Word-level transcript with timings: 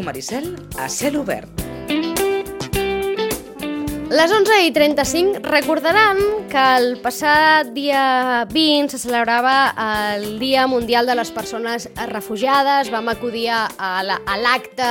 Ràdio 0.00 0.06
Maricel 0.06 0.56
a 0.78 0.88
cel 0.88 1.16
obert. 1.16 1.60
Les 4.10 4.32
11 4.34 4.56
i 4.66 4.72
35 4.74 5.38
recordaran 5.44 6.18
que 6.50 6.62
el 6.80 6.96
passat 6.98 7.68
dia 7.76 8.42
20 8.50 8.90
se 8.90 8.98
celebrava 8.98 9.70
el 10.16 10.40
Dia 10.40 10.66
Mundial 10.66 11.06
de 11.06 11.14
les 11.14 11.30
Persones 11.30 11.86
Refugiades. 12.10 12.90
Vam 12.90 13.06
acudir 13.12 13.46
a 13.52 13.92
l'acte 14.02 14.88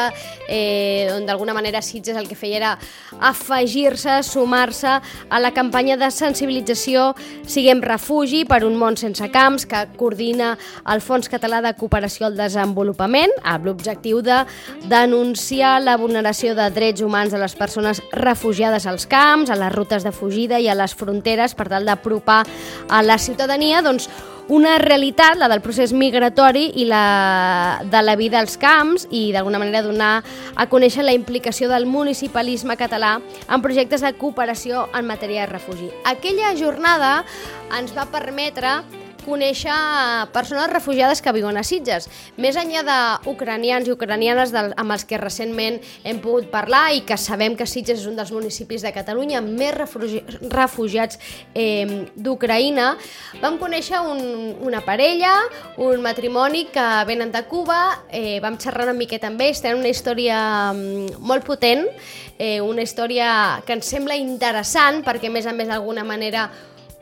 eh, 0.47 1.11
on 1.11 1.27
d'alguna 1.27 1.53
manera 1.57 1.81
Sitges 1.81 2.15
el 2.15 2.29
que 2.29 2.37
feia 2.39 2.61
era 2.61 2.71
afegir-se, 3.19 4.21
sumar-se 4.23 4.95
a 5.29 5.39
la 5.39 5.51
campanya 5.55 5.97
de 5.99 6.09
sensibilització 6.11 7.13
Siguem 7.49 7.83
Refugi 7.83 8.43
per 8.49 8.61
un 8.67 8.77
món 8.79 8.97
sense 8.99 9.27
camps 9.33 9.65
que 9.69 9.83
coordina 9.99 10.55
el 10.89 11.03
Fons 11.03 11.29
Català 11.31 11.61
de 11.65 11.73
Cooperació 11.77 12.29
al 12.29 12.37
Desenvolupament 12.39 13.33
amb 13.43 13.67
l'objectiu 13.67 14.23
de 14.25 14.41
denunciar 14.89 15.77
la 15.83 15.97
vulneració 15.99 16.55
de 16.57 16.69
drets 16.73 17.03
humans 17.05 17.33
de 17.33 17.41
les 17.41 17.55
persones 17.59 18.01
refugiades 18.13 18.87
als 18.87 19.07
camps, 19.09 19.49
a 19.49 19.59
les 19.59 19.73
rutes 19.75 20.03
de 20.05 20.13
fugida 20.15 20.59
i 20.59 20.69
a 20.69 20.77
les 20.77 20.95
fronteres 20.95 21.55
per 21.55 21.69
tal 21.69 21.87
d'apropar 21.87 22.43
a 22.89 23.03
la 23.03 23.17
ciutadania 23.17 23.83
doncs, 23.85 24.09
una 24.49 24.79
realitat, 24.79 25.37
la 25.37 25.47
del 25.47 25.61
procés 25.61 25.93
migratori 25.93 26.65
i 26.81 26.85
la 26.89 27.81
de 27.85 28.01
la 28.01 28.15
vida 28.17 28.39
als 28.41 28.57
camps 28.57 29.05
i 29.13 29.29
d'alguna 29.31 29.61
manera 29.61 29.83
donar 29.85 30.23
a 30.55 30.65
conèixer 30.71 31.05
la 31.05 31.13
implicació 31.13 31.69
del 31.69 31.85
municipalisme 31.85 32.75
català 32.75 33.19
en 33.45 33.61
projectes 33.61 34.01
de 34.01 34.11
cooperació 34.17 34.87
en 34.97 35.05
matèria 35.05 35.45
de 35.45 35.53
refugi. 35.53 35.91
Aquella 36.03 36.55
jornada 36.57 37.19
ens 37.77 37.93
va 37.93 38.09
permetre 38.09 38.79
conèixer 39.29 39.75
persones 40.33 40.71
refugiades 40.73 41.21
que 41.21 41.33
viuen 41.35 41.57
a 41.59 41.63
Sitges. 41.63 42.09
Més 42.41 42.57
enllà 42.59 42.83
d'ucranians 43.23 43.87
i 43.87 43.93
ucranianes 43.93 44.53
del, 44.55 44.73
amb 44.79 44.95
els 44.95 45.05
que 45.05 45.19
recentment 45.21 45.79
hem 46.03 46.21
pogut 46.23 46.49
parlar 46.51 46.89
i 46.97 47.03
que 47.07 47.17
sabem 47.17 47.55
que 47.59 47.67
Sitges 47.69 48.01
és 48.01 48.09
un 48.09 48.17
dels 48.17 48.33
municipis 48.33 48.83
de 48.85 48.93
Catalunya 48.95 49.39
amb 49.39 49.53
més 49.59 49.75
refugi 49.75 50.23
refugiats 50.49 51.19
eh, 51.53 52.07
d'Ucraïna, 52.15 52.91
vam 53.41 53.59
conèixer 53.61 54.01
un, 54.01 54.21
una 54.65 54.81
parella, 54.85 55.35
un 55.77 56.01
matrimoni 56.03 56.65
que 56.73 56.87
venen 57.07 57.31
de 57.31 57.43
Cuba, 57.49 58.05
eh, 58.11 58.39
vam 58.43 58.57
xerrar 58.59 58.89
una 58.89 58.97
miqueta 58.97 59.29
amb 59.29 59.41
ells, 59.45 59.61
tenen 59.63 59.83
una 59.83 59.91
història 59.91 60.39
mm, 60.73 61.19
molt 61.19 61.45
potent, 61.47 61.85
eh, 62.39 62.59
una 62.61 62.81
història 62.81 63.61
que 63.67 63.75
ens 63.77 63.91
sembla 63.91 64.17
interessant 64.17 65.03
perquè 65.05 65.29
a 65.29 65.33
més 65.33 65.45
a 65.45 65.53
més 65.53 65.69
d'alguna 65.69 66.05
manera 66.07 66.47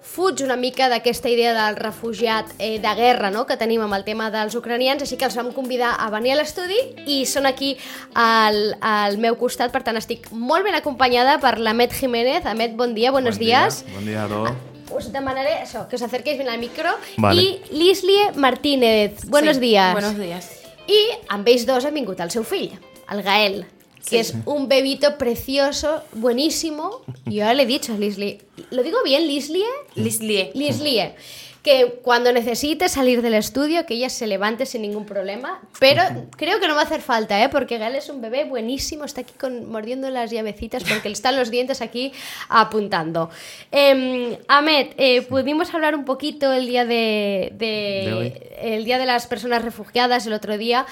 fuig 0.08 0.42
una 0.46 0.56
mica 0.56 0.88
d'aquesta 0.90 1.30
idea 1.30 1.52
del 1.54 1.76
refugiat 1.78 2.54
eh, 2.58 2.78
de 2.80 2.94
guerra 2.96 3.30
no? 3.34 3.46
que 3.46 3.58
tenim 3.60 3.84
amb 3.84 3.98
el 3.98 4.06
tema 4.08 4.30
dels 4.34 4.56
ucranians, 4.58 5.04
així 5.04 5.20
que 5.20 5.28
els 5.28 5.36
vam 5.38 5.52
convidar 5.56 5.94
a 6.00 6.10
venir 6.14 6.34
a 6.34 6.40
l'estudi 6.40 6.80
i 7.06 7.20
són 7.30 7.50
aquí 7.50 7.76
al, 8.16 8.78
al 8.82 9.20
meu 9.22 9.38
costat, 9.40 9.74
per 9.76 9.84
tant 9.86 10.00
estic 10.00 10.32
molt 10.32 10.66
ben 10.66 10.78
acompanyada 10.80 11.38
per 11.44 11.58
l'Amet 11.60 11.94
Jiménez. 12.00 12.48
Amet, 12.48 12.76
bon 12.80 12.96
dia, 12.98 13.12
buenos 13.12 13.38
bon 13.38 13.46
días. 13.46 13.84
Dia, 13.84 13.96
bon 14.00 14.10
dia 14.10 14.26
a 14.26 14.28
todos. 14.32 14.76
Us 14.98 15.12
demanaré 15.12 15.58
això, 15.60 15.84
que 15.92 16.00
us 16.00 16.06
acerquéis 16.08 16.40
bien 16.40 16.50
al 16.50 16.62
micro. 16.64 16.96
Vale. 17.18 17.44
I 17.44 17.76
Lislie 17.76 18.32
Martínez, 18.36 19.26
buenos 19.28 19.60
sí, 19.60 19.68
días. 19.70 19.94
Buenos 19.94 20.18
días. 20.18 20.54
I 20.88 21.02
amb 21.36 21.48
ells 21.52 21.68
dos 21.68 21.84
ha 21.84 21.92
vingut 21.92 22.24
el 22.24 22.32
seu 22.32 22.48
fill, 22.48 22.72
el 23.12 23.26
Gael 23.28 23.66
que 24.10 24.20
es 24.20 24.34
un 24.46 24.68
bebito 24.68 25.18
precioso, 25.18 26.04
buenísimo. 26.14 27.02
Yo 27.26 27.32
ya 27.32 27.54
le 27.54 27.64
he 27.64 27.66
dicho 27.66 27.94
a 27.94 27.98
Lislie, 27.98 28.40
¿lo 28.72 28.84
digo 28.84 29.00
bien, 29.04 29.28
Lislie? 29.28 29.66
Lislie. 29.96 30.52
Lislie. 30.54 31.16
Que 31.62 32.00
cuando 32.02 32.32
necesite 32.32 32.88
salir 32.88 33.22
del 33.22 33.34
estudio, 33.34 33.86
que 33.86 33.96
ella 33.96 34.10
se 34.10 34.26
levante 34.26 34.66
sin 34.66 34.84
ningún 34.84 35.06
problema. 35.06 35.60
Pero 35.80 36.02
creo 36.38 36.62
que 36.62 36.68
no 36.70 36.76
va 36.76 36.82
a 36.82 36.84
hacer 36.86 37.02
falta, 37.02 37.44
¿eh? 37.44 37.50
Porque 37.50 37.78
Gael 37.78 37.96
es 37.96 38.08
un 38.08 38.22
bebé 38.22 38.46
buenísimo, 38.46 39.04
está 39.04 39.22
aquí 39.22 39.34
con, 39.38 39.70
mordiendo 39.70 40.10
las 40.10 40.32
llavecitas 40.32 40.86
porque 40.86 41.10
están 41.10 41.36
los 41.36 41.52
dientes 41.52 41.82
aquí 41.82 42.14
apuntando. 42.48 43.30
Eh, 43.74 44.40
Ahmed, 44.48 44.88
eh, 44.98 45.24
pudimos 45.24 45.74
hablar 45.74 45.94
un 45.96 46.06
poquito 46.06 46.54
el 46.54 46.68
día 46.68 46.86
de, 46.86 47.52
de, 47.56 48.50
el 48.62 48.86
día 48.86 48.98
de 48.98 49.06
las 49.06 49.28
personas 49.28 49.62
refugiadas 49.66 50.26
el 50.26 50.32
otro 50.32 50.58
día 50.58 50.86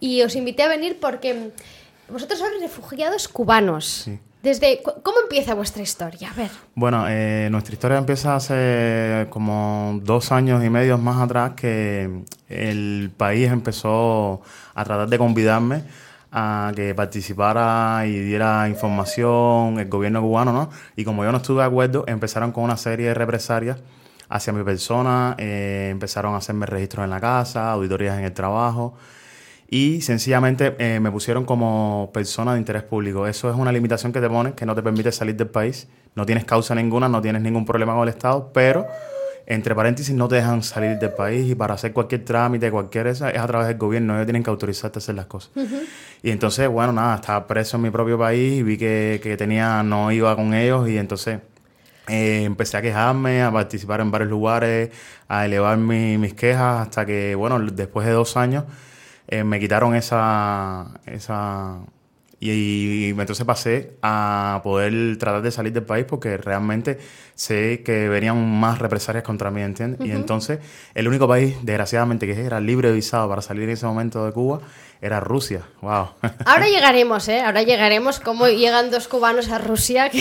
y 0.00 0.22
os 0.22 0.34
invité 0.34 0.62
a 0.62 0.68
venir 0.68 0.98
porque 0.98 1.52
vosotros 2.08 2.38
sois 2.38 2.60
refugiados 2.60 3.28
cubanos. 3.28 4.02
Sí. 4.04 4.18
Desde, 4.42 4.82
¿Cómo 4.82 5.20
empieza 5.22 5.54
vuestra 5.54 5.82
historia? 5.82 6.30
A 6.30 6.34
ver. 6.34 6.50
Bueno, 6.74 7.04
eh, 7.08 7.48
nuestra 7.52 7.74
historia 7.74 7.98
empieza 7.98 8.34
hace 8.34 9.28
como 9.30 10.00
dos 10.02 10.32
años 10.32 10.64
y 10.64 10.68
medio 10.68 10.98
más 10.98 11.22
atrás 11.22 11.52
que 11.52 12.24
el 12.48 13.12
país 13.16 13.52
empezó 13.52 14.42
a 14.74 14.84
tratar 14.84 15.08
de 15.08 15.16
convidarme 15.16 15.84
a 16.32 16.72
que 16.74 16.92
participara 16.92 18.04
y 18.06 18.18
diera 18.18 18.68
información 18.68 19.78
el 19.78 19.88
gobierno 19.88 20.20
cubano, 20.20 20.52
¿no? 20.52 20.70
Y 20.96 21.04
como 21.04 21.22
yo 21.22 21.30
no 21.30 21.38
estuve 21.38 21.60
de 21.60 21.68
acuerdo, 21.68 22.04
empezaron 22.08 22.50
con 22.50 22.64
una 22.64 22.76
serie 22.76 23.06
de 23.06 23.14
represalias 23.14 23.78
hacia 24.28 24.52
mi 24.52 24.64
persona, 24.64 25.36
eh, 25.38 25.88
empezaron 25.92 26.34
a 26.34 26.38
hacerme 26.38 26.66
registros 26.66 27.04
en 27.04 27.10
la 27.10 27.20
casa, 27.20 27.70
auditorías 27.70 28.18
en 28.18 28.24
el 28.24 28.32
trabajo 28.32 28.96
y 29.72 30.02
sencillamente 30.02 30.76
eh, 30.78 31.00
me 31.00 31.10
pusieron 31.10 31.46
como 31.46 32.10
persona 32.12 32.52
de 32.52 32.58
interés 32.58 32.82
público. 32.82 33.26
Eso 33.26 33.48
es 33.48 33.56
una 33.56 33.72
limitación 33.72 34.12
que 34.12 34.20
te 34.20 34.28
ponen, 34.28 34.52
que 34.52 34.66
no 34.66 34.74
te 34.74 34.82
permite 34.82 35.10
salir 35.12 35.34
del 35.34 35.46
país. 35.46 35.88
No 36.14 36.26
tienes 36.26 36.44
causa 36.44 36.74
ninguna, 36.74 37.08
no 37.08 37.22
tienes 37.22 37.40
ningún 37.40 37.64
problema 37.64 37.94
con 37.94 38.02
el 38.02 38.10
Estado, 38.10 38.50
pero 38.52 38.86
entre 39.46 39.74
paréntesis 39.74 40.14
no 40.14 40.28
te 40.28 40.34
dejan 40.34 40.62
salir 40.62 40.98
del 40.98 41.14
país 41.14 41.50
y 41.50 41.54
para 41.54 41.72
hacer 41.72 41.94
cualquier 41.94 42.22
trámite, 42.22 42.70
cualquier 42.70 43.06
esa, 43.06 43.30
es 43.30 43.38
a 43.38 43.46
través 43.46 43.66
del 43.66 43.78
gobierno, 43.78 44.14
ellos 44.14 44.26
tienen 44.26 44.42
que 44.42 44.50
autorizarte 44.50 44.98
a 44.98 45.00
hacer 45.00 45.14
las 45.14 45.24
cosas. 45.24 45.52
Uh 45.54 45.60
-huh. 45.60 45.82
Y 46.22 46.30
entonces, 46.32 46.68
bueno, 46.68 46.92
nada, 46.92 47.14
estaba 47.14 47.46
preso 47.46 47.78
en 47.78 47.84
mi 47.84 47.90
propio 47.90 48.18
país 48.18 48.58
y 48.58 48.62
vi 48.62 48.76
que, 48.76 49.20
que 49.22 49.38
tenía, 49.38 49.82
no 49.82 50.12
iba 50.12 50.36
con 50.36 50.52
ellos 50.52 50.86
y 50.86 50.98
entonces 50.98 51.40
eh, 52.08 52.42
empecé 52.44 52.76
a 52.76 52.82
quejarme, 52.82 53.42
a 53.42 53.50
participar 53.50 54.02
en 54.02 54.10
varios 54.10 54.28
lugares, 54.28 54.90
a 55.28 55.46
elevar 55.46 55.78
mi, 55.78 56.18
mis 56.18 56.34
quejas 56.34 56.82
hasta 56.82 57.06
que, 57.06 57.34
bueno, 57.34 57.58
después 57.58 58.06
de 58.06 58.12
dos 58.12 58.36
años 58.36 58.64
eh, 59.32 59.44
me 59.44 59.58
quitaron 59.58 59.94
esa... 59.94 60.88
esa 61.06 61.78
y, 62.38 62.50
y, 62.50 63.08
entonces 63.10 63.46
pasé 63.46 63.96
a 64.02 64.60
poder 64.62 65.16
tratar 65.16 65.40
de 65.42 65.50
salir 65.50 65.72
del 65.72 65.84
país 65.84 66.04
porque 66.06 66.36
realmente 66.36 66.98
sé 67.34 67.82
que 67.82 68.08
venían 68.08 68.44
más 68.60 68.78
represalias 68.78 69.24
contra 69.24 69.50
mí, 69.50 69.62
¿entiendes? 69.62 70.00
Uh 70.00 70.02
-huh. 70.02 70.08
Y 70.08 70.10
entonces 70.10 70.58
el 70.94 71.08
único 71.08 71.26
país, 71.26 71.56
desgraciadamente, 71.62 72.26
que 72.26 72.44
era 72.44 72.60
libre 72.60 72.88
de 72.88 72.94
visado 72.94 73.26
para 73.28 73.40
salir 73.42 73.64
en 73.64 73.70
ese 73.70 73.86
momento 73.86 74.26
de 74.26 74.32
Cuba 74.32 74.60
era 75.00 75.18
Rusia. 75.20 75.62
¡Wow! 75.80 76.08
Ahora 76.44 76.68
llegaremos, 76.74 77.26
¿eh? 77.28 77.40
Ahora 77.40 77.62
llegaremos 77.62 78.20
cómo 78.20 78.48
llegan 78.48 78.90
dos 78.90 79.08
cubanos 79.08 79.50
a 79.50 79.58
Rusia 79.58 80.10
que... 80.10 80.20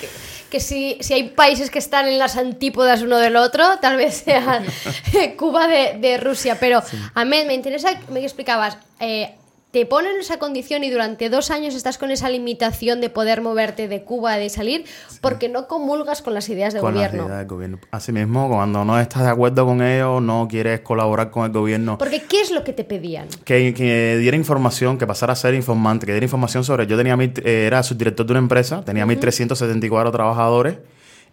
que 0.00 0.08
que 0.50 0.60
si, 0.60 0.96
si, 1.00 1.14
hay 1.14 1.24
países 1.30 1.70
que 1.70 1.78
están 1.78 2.06
en 2.06 2.18
las 2.18 2.36
antípodas 2.36 3.02
uno 3.02 3.18
del 3.18 3.36
otro, 3.36 3.64
tal 3.80 3.96
vez 3.96 4.22
sea 4.24 4.62
Cuba 5.36 5.66
de, 5.66 5.98
de, 6.00 6.18
Rusia. 6.18 6.58
Pero 6.60 6.82
sí. 6.82 6.96
a 7.14 7.24
mí 7.24 7.44
me 7.46 7.54
interesa, 7.54 7.90
me 8.10 8.22
explicabas, 8.22 8.78
eh, 9.00 9.34
te 9.76 9.84
ponen 9.84 10.16
esa 10.18 10.38
condición 10.38 10.84
y 10.84 10.90
durante 10.90 11.28
dos 11.28 11.50
años 11.50 11.74
estás 11.74 11.98
con 11.98 12.10
esa 12.10 12.30
limitación 12.30 13.02
de 13.02 13.10
poder 13.10 13.42
moverte 13.42 13.88
de 13.88 14.04
Cuba, 14.04 14.38
de 14.38 14.48
salir, 14.48 14.86
sí. 15.06 15.18
porque 15.20 15.50
no 15.50 15.68
comulgas 15.68 16.22
con 16.22 16.32
las 16.32 16.48
ideas 16.48 16.72
del 16.72 16.80
con 16.80 16.94
gobierno. 16.94 17.18
Las 17.18 17.26
ideas 17.26 17.38
del 17.40 17.46
gobierno. 17.46 17.78
Asimismo, 17.90 18.48
cuando 18.48 18.86
no 18.86 18.98
estás 18.98 19.24
de 19.24 19.28
acuerdo 19.28 19.66
con 19.66 19.82
ellos, 19.82 20.22
no 20.22 20.48
quieres 20.48 20.80
colaborar 20.80 21.30
con 21.30 21.44
el 21.44 21.52
gobierno. 21.52 21.98
Porque, 21.98 22.22
¿qué 22.22 22.40
es 22.40 22.52
lo 22.52 22.64
que 22.64 22.72
te 22.72 22.84
pedían? 22.84 23.28
Que, 23.44 23.74
que 23.74 24.16
diera 24.16 24.38
información, 24.38 24.96
que 24.96 25.06
pasara 25.06 25.34
a 25.34 25.36
ser 25.36 25.52
informante, 25.52 26.06
que 26.06 26.12
diera 26.12 26.24
información 26.24 26.64
sobre... 26.64 26.86
Yo 26.86 26.96
tenía 26.96 27.14
mil, 27.14 27.34
eh, 27.44 27.66
era 27.66 27.82
subdirector 27.82 28.24
de 28.24 28.32
una 28.32 28.40
empresa, 28.40 28.82
tenía 28.82 29.04
uh 29.04 29.08
-huh. 29.08 29.20
1.374 29.20 30.10
trabajadores 30.10 30.78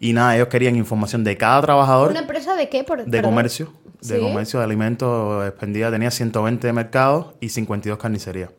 y 0.02 0.12
nada, 0.12 0.36
ellos 0.36 0.50
querían 0.50 0.76
información 0.76 1.24
de 1.24 1.38
cada 1.38 1.62
trabajador. 1.62 2.12
¿Una 2.12 2.20
empresa 2.20 2.56
de 2.56 2.68
qué? 2.68 2.84
Por, 2.84 3.06
de 3.06 3.10
perdón. 3.10 3.32
comercio. 3.32 3.72
De 4.04 4.18
¿Sí? 4.18 4.22
comercio 4.22 4.60
de 4.60 4.66
alimentos 4.66 5.48
expendida. 5.48 5.90
Tenía 5.90 6.12
120 6.12 6.74
mercados 6.74 7.28
y 7.40 7.50
52 7.50 7.98
carnicerías. 7.98 8.50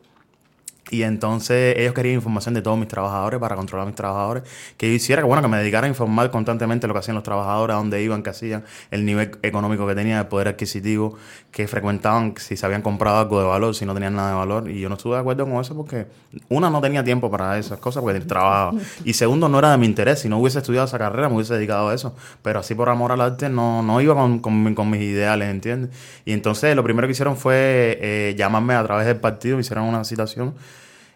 Y 0.91 1.01
entonces 1.01 1.75
ellos 1.79 1.93
querían 1.93 2.15
información 2.15 2.53
de 2.53 2.61
todos 2.61 2.77
mis 2.77 2.87
trabajadores 2.87 3.39
para 3.39 3.55
controlar 3.55 3.83
a 3.83 3.87
mis 3.87 3.95
trabajadores. 3.95 4.43
Que 4.77 4.87
yo 4.87 4.93
hiciera, 4.93 5.23
que 5.23 5.27
bueno, 5.27 5.41
que 5.41 5.47
me 5.47 5.57
dedicara 5.57 5.87
a 5.87 5.89
informar 5.89 6.29
constantemente 6.29 6.85
lo 6.85 6.93
que 6.93 6.99
hacían 6.99 7.15
los 7.15 7.23
trabajadores, 7.23 7.73
a 7.73 7.77
dónde 7.77 8.03
iban, 8.03 8.21
qué 8.21 8.29
hacían, 8.29 8.63
el 8.91 9.03
nivel 9.03 9.35
económico 9.41 9.87
que 9.87 9.95
tenían, 9.95 10.19
el 10.19 10.27
poder 10.27 10.49
adquisitivo, 10.49 11.17
que 11.49 11.67
frecuentaban, 11.67 12.35
si 12.37 12.55
se 12.55 12.65
habían 12.67 12.83
comprado 12.83 13.17
algo 13.17 13.39
de 13.39 13.47
valor, 13.47 13.73
si 13.73 13.85
no 13.85 13.95
tenían 13.95 14.15
nada 14.15 14.29
de 14.29 14.35
valor. 14.35 14.69
Y 14.69 14.79
yo 14.79 14.87
no 14.89 14.95
estuve 14.95 15.15
de 15.15 15.21
acuerdo 15.21 15.45
con 15.45 15.59
eso 15.59 15.75
porque, 15.75 16.05
una, 16.49 16.69
no 16.69 16.81
tenía 16.81 17.03
tiempo 17.03 17.31
para 17.31 17.57
esas 17.57 17.79
cosas 17.79 18.03
porque 18.03 18.19
trabajaba. 18.19 18.73
Y 19.03 19.13
segundo, 19.13 19.49
no 19.49 19.57
era 19.57 19.71
de 19.71 19.79
mi 19.79 19.87
interés. 19.87 20.19
Si 20.19 20.29
no 20.29 20.37
hubiese 20.37 20.59
estudiado 20.59 20.85
esa 20.85 20.99
carrera, 20.99 21.29
me 21.29 21.35
hubiese 21.35 21.55
dedicado 21.55 21.89
a 21.89 21.95
eso. 21.95 22.15
Pero 22.43 22.59
así 22.59 22.75
por 22.75 22.89
amor 22.89 23.11
al 23.11 23.21
arte 23.21 23.49
no, 23.49 23.81
no 23.81 24.01
iba 24.01 24.13
con, 24.13 24.37
con, 24.37 24.75
con 24.75 24.89
mis 24.91 25.01
ideales, 25.01 25.49
¿entiendes? 25.49 25.89
Y 26.25 26.33
entonces 26.33 26.75
lo 26.75 26.83
primero 26.83 27.07
que 27.07 27.13
hicieron 27.13 27.37
fue 27.37 27.97
eh, 28.01 28.35
llamarme 28.37 28.75
a 28.75 28.83
través 28.83 29.07
del 29.07 29.17
partido, 29.17 29.55
me 29.55 29.61
hicieron 29.61 29.85
una 29.85 30.03
citación. 30.03 30.53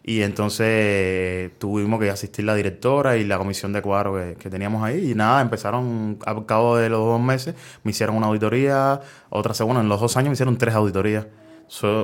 Y 0.03 0.21
entonces 0.21 1.51
tuvimos 1.59 1.99
que 1.99 2.09
asistir 2.09 2.45
la 2.45 2.55
directora 2.55 3.17
y 3.17 3.25
la 3.25 3.37
comisión 3.37 3.73
de 3.73 3.81
cuadro 3.81 4.15
que, 4.37 4.49
teníamos 4.49 4.83
ahí. 4.83 5.11
Y 5.11 5.15
nada, 5.15 5.41
empezaron 5.41 6.17
al 6.25 6.45
cabo 6.45 6.77
de 6.77 6.89
los 6.89 6.99
dos 6.99 7.21
meses, 7.21 7.55
me 7.83 7.91
hicieron 7.91 8.15
una 8.15 8.27
auditoría, 8.27 9.01
otra 9.29 9.53
segunda, 9.53 9.81
en 9.81 9.89
los 9.89 9.99
dos 9.99 10.17
años 10.17 10.29
me 10.29 10.33
hicieron 10.33 10.57
tres 10.57 10.75
auditorías 10.75 11.27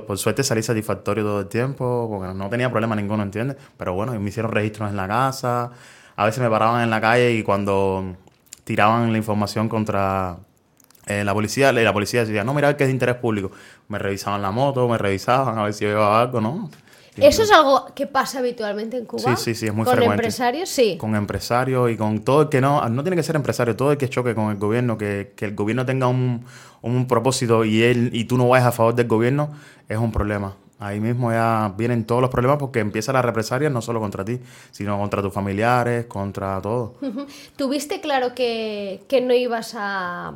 por 0.05 0.17
suerte 0.17 0.43
salí 0.43 0.61
satisfactorio 0.61 1.23
todo 1.23 1.39
el 1.41 1.47
tiempo, 1.47 2.07
porque 2.09 2.33
no 2.33 2.49
tenía 2.49 2.69
problema 2.69 2.95
ninguno, 2.95 3.23
¿entiendes? 3.23 3.57
Pero 3.77 3.93
bueno, 3.93 4.17
me 4.19 4.29
hicieron 4.29 4.51
registros 4.51 4.89
en 4.89 4.95
la 4.95 5.07
casa, 5.07 5.71
a 6.15 6.25
veces 6.25 6.41
me 6.41 6.49
paraban 6.49 6.83
en 6.83 6.89
la 6.89 7.01
calle 7.01 7.31
y 7.33 7.43
cuando 7.43 8.15
tiraban 8.63 9.11
la 9.11 9.17
información 9.17 9.67
contra 9.67 10.37
eh, 11.07 11.23
la 11.23 11.33
policía, 11.33 11.71
la 11.71 11.93
policía 11.93 12.25
decía, 12.25 12.43
no, 12.43 12.53
mira 12.53 12.77
que 12.77 12.83
es 12.83 12.87
de 12.87 12.93
interés 12.93 13.15
público. 13.15 13.51
Me 13.87 13.99
revisaban 13.99 14.41
la 14.41 14.51
moto, 14.51 14.87
me 14.87 14.97
revisaban 14.97 15.57
a 15.57 15.63
ver 15.63 15.73
si 15.73 15.83
yo 15.85 15.89
llevaba 15.89 16.21
algo, 16.21 16.41
¿no? 16.41 16.69
¿Eso 17.17 17.43
es 17.43 17.51
algo 17.51 17.85
que 17.95 18.07
pasa 18.07 18.39
habitualmente 18.39 18.97
en 18.97 19.05
Cuba? 19.05 19.35
Sí, 19.35 19.43
sí, 19.43 19.55
sí, 19.55 19.67
es 19.67 19.73
muy 19.73 19.85
¿Con 19.85 19.93
frecuente. 19.93 20.05
¿Con 20.05 20.13
empresarios? 20.13 20.69
Sí. 20.69 20.97
Con 20.97 21.15
empresarios 21.15 21.91
y 21.91 21.97
con 21.97 22.19
todo 22.23 22.43
el 22.43 22.49
que 22.49 22.61
no, 22.61 22.87
no 22.89 23.03
tiene 23.03 23.15
que 23.15 23.23
ser 23.23 23.35
empresario, 23.35 23.75
todo 23.75 23.91
el 23.91 23.97
que 23.97 24.09
choque 24.09 24.35
con 24.35 24.51
el 24.51 24.57
gobierno, 24.57 24.97
que, 24.97 25.33
que 25.35 25.45
el 25.45 25.55
gobierno 25.55 25.85
tenga 25.85 26.07
un, 26.07 26.45
un, 26.81 27.07
propósito 27.07 27.63
y 27.63 27.83
él 27.83 28.09
y 28.13 28.25
tú 28.25 28.37
no 28.37 28.49
vayas 28.49 28.67
a 28.67 28.71
favor 28.71 28.95
del 28.95 29.07
gobierno, 29.07 29.51
es 29.87 29.97
un 29.97 30.11
problema. 30.11 30.55
Ahí 30.77 30.99
mismo 30.99 31.31
ya 31.31 31.73
vienen 31.77 32.03
todos 32.03 32.21
los 32.21 32.29
problemas 32.29 32.57
porque 32.57 32.79
empieza 32.79 33.13
la 33.13 33.21
represalia 33.21 33.69
no 33.69 33.81
solo 33.81 34.01
contra 34.01 34.25
ti, 34.25 34.39
sino 34.71 34.97
contra 34.99 35.21
tus 35.21 35.33
familiares, 35.33 36.05
contra 36.07 36.61
todo. 36.61 36.95
¿Tuviste 37.55 38.01
claro 38.01 38.35
que, 38.35 39.03
que 39.07 39.21
no 39.21 39.33
ibas 39.33 39.73
a, 39.77 40.33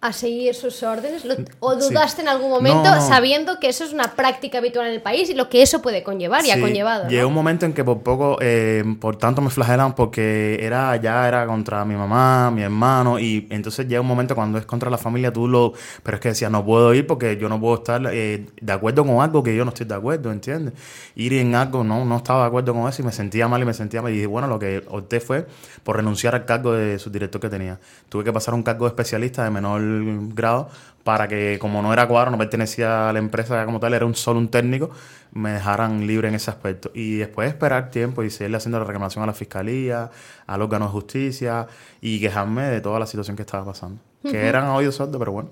a 0.00 0.12
seguir 0.12 0.54
sus 0.54 0.82
órdenes? 0.84 1.24
¿O 1.58 1.74
dudaste 1.74 2.22
en 2.22 2.28
algún 2.28 2.50
momento 2.50 3.00
sabiendo 3.00 3.58
que 3.58 3.68
eso 3.68 3.82
es 3.84 3.92
una 3.92 4.14
práctica 4.14 4.58
habitual 4.58 4.86
en 4.86 4.92
el 4.94 5.02
país 5.02 5.28
y 5.28 5.34
lo 5.34 5.48
que 5.48 5.60
eso 5.60 5.82
puede 5.82 6.04
conllevar 6.04 6.44
y 6.46 6.52
ha 6.52 6.60
conllevado? 6.60 7.08
Llegó 7.08 7.26
un 7.26 7.34
momento 7.34 7.66
en 7.66 7.72
que 7.72 7.82
por 7.82 8.02
poco, 8.02 8.38
eh, 8.40 8.84
por 9.00 9.16
tanto 9.16 9.42
me 9.42 9.50
flagelan 9.50 9.94
porque 9.96 10.58
era 10.60 10.94
ya 10.96 11.26
era 11.26 11.46
contra 11.46 11.84
mi 11.84 11.96
mamá, 11.96 12.50
mi 12.52 12.62
hermano 12.62 13.18
y 13.18 13.48
entonces 13.50 13.88
llega 13.88 14.00
un 14.00 14.06
momento 14.06 14.36
cuando 14.36 14.58
es 14.58 14.66
contra 14.66 14.88
la 14.88 14.98
familia 14.98 15.32
tú 15.32 15.48
lo... 15.48 15.72
Pero 16.04 16.16
es 16.16 16.20
que 16.20 16.28
decía, 16.28 16.48
no 16.48 16.64
puedo 16.64 16.94
ir 16.94 17.06
porque 17.06 17.36
yo 17.36 17.48
no 17.48 17.58
puedo 17.60 17.76
estar 17.76 18.00
eh, 18.12 18.46
de 18.60 18.72
acuerdo 18.72 19.04
con 19.04 19.20
algo 19.20 19.42
que 19.42 19.56
yo 19.56 19.64
no 19.64 19.70
estoy 19.70 19.86
de 19.86 19.94
acuerdo, 19.94 20.30
¿entiendes? 20.30 20.74
Ir 21.16 21.32
en 21.32 21.56
algo, 21.56 21.82
no, 21.82 22.04
no 22.04 22.18
estaba 22.18 22.42
de 22.42 22.46
acuerdo 22.46 22.72
con 22.72 22.88
eso 22.88 23.02
y 23.02 23.04
me 23.04 23.12
sentía 23.12 23.48
mal 23.48 23.60
y 23.62 23.64
me 23.64 23.74
sentía 23.74 24.00
mal 24.00 24.14
y 24.14 24.24
bueno, 24.26 24.46
lo 24.46 24.60
que 24.60 24.84
opté 24.88 25.18
fue 25.18 25.46
por 25.82 25.96
renunciar 25.96 26.36
al 26.36 26.44
cargo 26.44 26.72
de 26.72 27.00
subdirector 27.00 27.40
que 27.40 27.48
tenía. 27.48 27.80
Tuve 28.08 28.22
que 28.22 28.32
pasar 28.32 28.54
un 28.54 28.62
cargo 28.62 28.84
de 28.84 28.90
especialista 28.90 29.42
de 29.42 29.50
menor 29.50 29.87
grado 30.34 30.68
para 31.08 31.26
que 31.26 31.58
como 31.58 31.80
no 31.80 31.90
era 31.90 32.06
cuadro, 32.06 32.30
no 32.30 32.36
pertenecía 32.36 33.08
a 33.08 33.12
la 33.14 33.18
empresa 33.18 33.64
como 33.64 33.80
tal, 33.80 33.94
era 33.94 34.04
un 34.04 34.14
solo 34.14 34.38
un 34.38 34.48
técnico, 34.48 34.90
me 35.32 35.52
dejaran 35.52 36.06
libre 36.06 36.28
en 36.28 36.34
ese 36.34 36.50
aspecto. 36.50 36.90
Y 36.92 37.16
después 37.16 37.48
esperar 37.48 37.90
tiempo 37.90 38.22
y 38.22 38.28
seguirle 38.28 38.58
haciendo 38.58 38.78
la 38.78 38.84
reclamación 38.84 39.24
a 39.24 39.26
la 39.26 39.32
fiscalía, 39.32 40.10
al 40.46 40.60
órgano 40.60 40.84
de 40.84 40.90
justicia 40.90 41.66
y 42.02 42.20
quejarme 42.20 42.64
de 42.64 42.82
toda 42.82 42.98
la 42.98 43.06
situación 43.06 43.36
que 43.36 43.42
estaba 43.42 43.64
pasando. 43.64 44.02
Que 44.22 44.36
eran 44.48 44.66
oídos 44.66 44.96
sordos, 44.96 45.18
pero 45.18 45.32
bueno. 45.32 45.48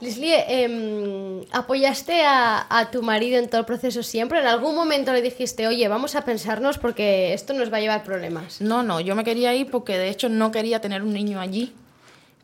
Leslie, 0.00 0.42
em, 0.48 1.44
¿apoyaste 1.52 2.24
a, 2.24 2.66
a, 2.70 2.90
tu 2.90 3.02
marido 3.02 3.38
en 3.38 3.50
todo 3.50 3.60
el 3.60 3.66
proceso 3.66 4.02
siempre? 4.02 4.40
¿En 4.40 4.46
algún 4.46 4.74
momento 4.74 5.12
le 5.12 5.20
dijiste, 5.20 5.66
oye, 5.66 5.86
vamos 5.88 6.14
a 6.14 6.24
pensarnos 6.24 6.78
porque 6.78 7.34
esto 7.34 7.52
nos 7.52 7.70
va 7.70 7.76
a 7.76 7.80
llevar 7.80 8.04
problemas? 8.04 8.62
No, 8.62 8.82
no, 8.82 9.00
yo 9.00 9.14
me 9.16 9.22
quería 9.22 9.54
ir 9.54 9.70
porque 9.70 9.98
de 9.98 10.08
hecho 10.08 10.30
no 10.30 10.50
quería 10.50 10.80
tener 10.80 11.02
un 11.02 11.12
niño 11.12 11.40
allí 11.40 11.74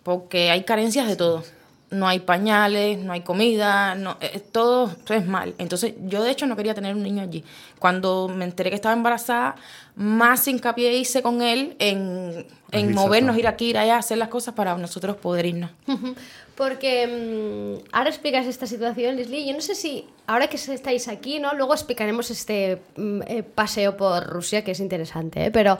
porque 0.02 0.50
hay 0.50 0.64
carencias 0.64 1.08
de 1.08 1.16
todo. 1.16 1.44
No 1.90 2.06
hay 2.06 2.18
pañales, 2.20 2.98
no 2.98 3.12
hay 3.12 3.22
comida, 3.22 3.94
no, 3.94 4.18
eh, 4.20 4.40
todo 4.40 4.94
es 5.08 5.26
mal. 5.26 5.54
Entonces 5.56 5.94
yo 6.06 6.22
de 6.22 6.30
hecho 6.30 6.46
no 6.46 6.54
quería 6.54 6.74
tener 6.74 6.94
un 6.94 7.02
niño 7.02 7.22
allí. 7.22 7.44
Cuando 7.78 8.28
me 8.28 8.44
enteré 8.44 8.68
que 8.68 8.76
estaba 8.76 8.94
embarazada, 8.94 9.56
más 9.96 10.46
hincapié 10.46 10.98
hice 10.98 11.22
con 11.22 11.40
él 11.40 11.76
en, 11.78 12.46
en 12.72 12.94
movernos, 12.94 13.38
ir 13.38 13.46
aquí, 13.46 13.70
ir 13.70 13.78
allá, 13.78 13.96
hacer 13.96 14.18
las 14.18 14.28
cosas 14.28 14.54
para 14.54 14.76
nosotros 14.76 15.16
poder 15.16 15.46
irnos. 15.46 15.70
Porque 16.58 17.06
mm, 17.06 17.88
ahora 17.92 18.10
explicas 18.10 18.46
esta 18.46 18.66
situación, 18.66 19.16
Leslie. 19.16 19.46
Yo 19.46 19.54
no 19.54 19.60
sé 19.60 19.74
si 19.74 20.06
ahora 20.26 20.48
que 20.48 20.56
estáis 20.56 21.06
aquí, 21.08 21.38
¿no? 21.38 21.54
Luego 21.54 21.72
explicaremos 21.72 22.30
este 22.30 22.82
mm, 22.96 23.22
eh, 23.28 23.42
paseo 23.42 23.96
por 23.96 24.26
Rusia, 24.26 24.62
que 24.62 24.72
es 24.72 24.80
interesante, 24.80 25.46
¿eh? 25.46 25.50
pero 25.50 25.78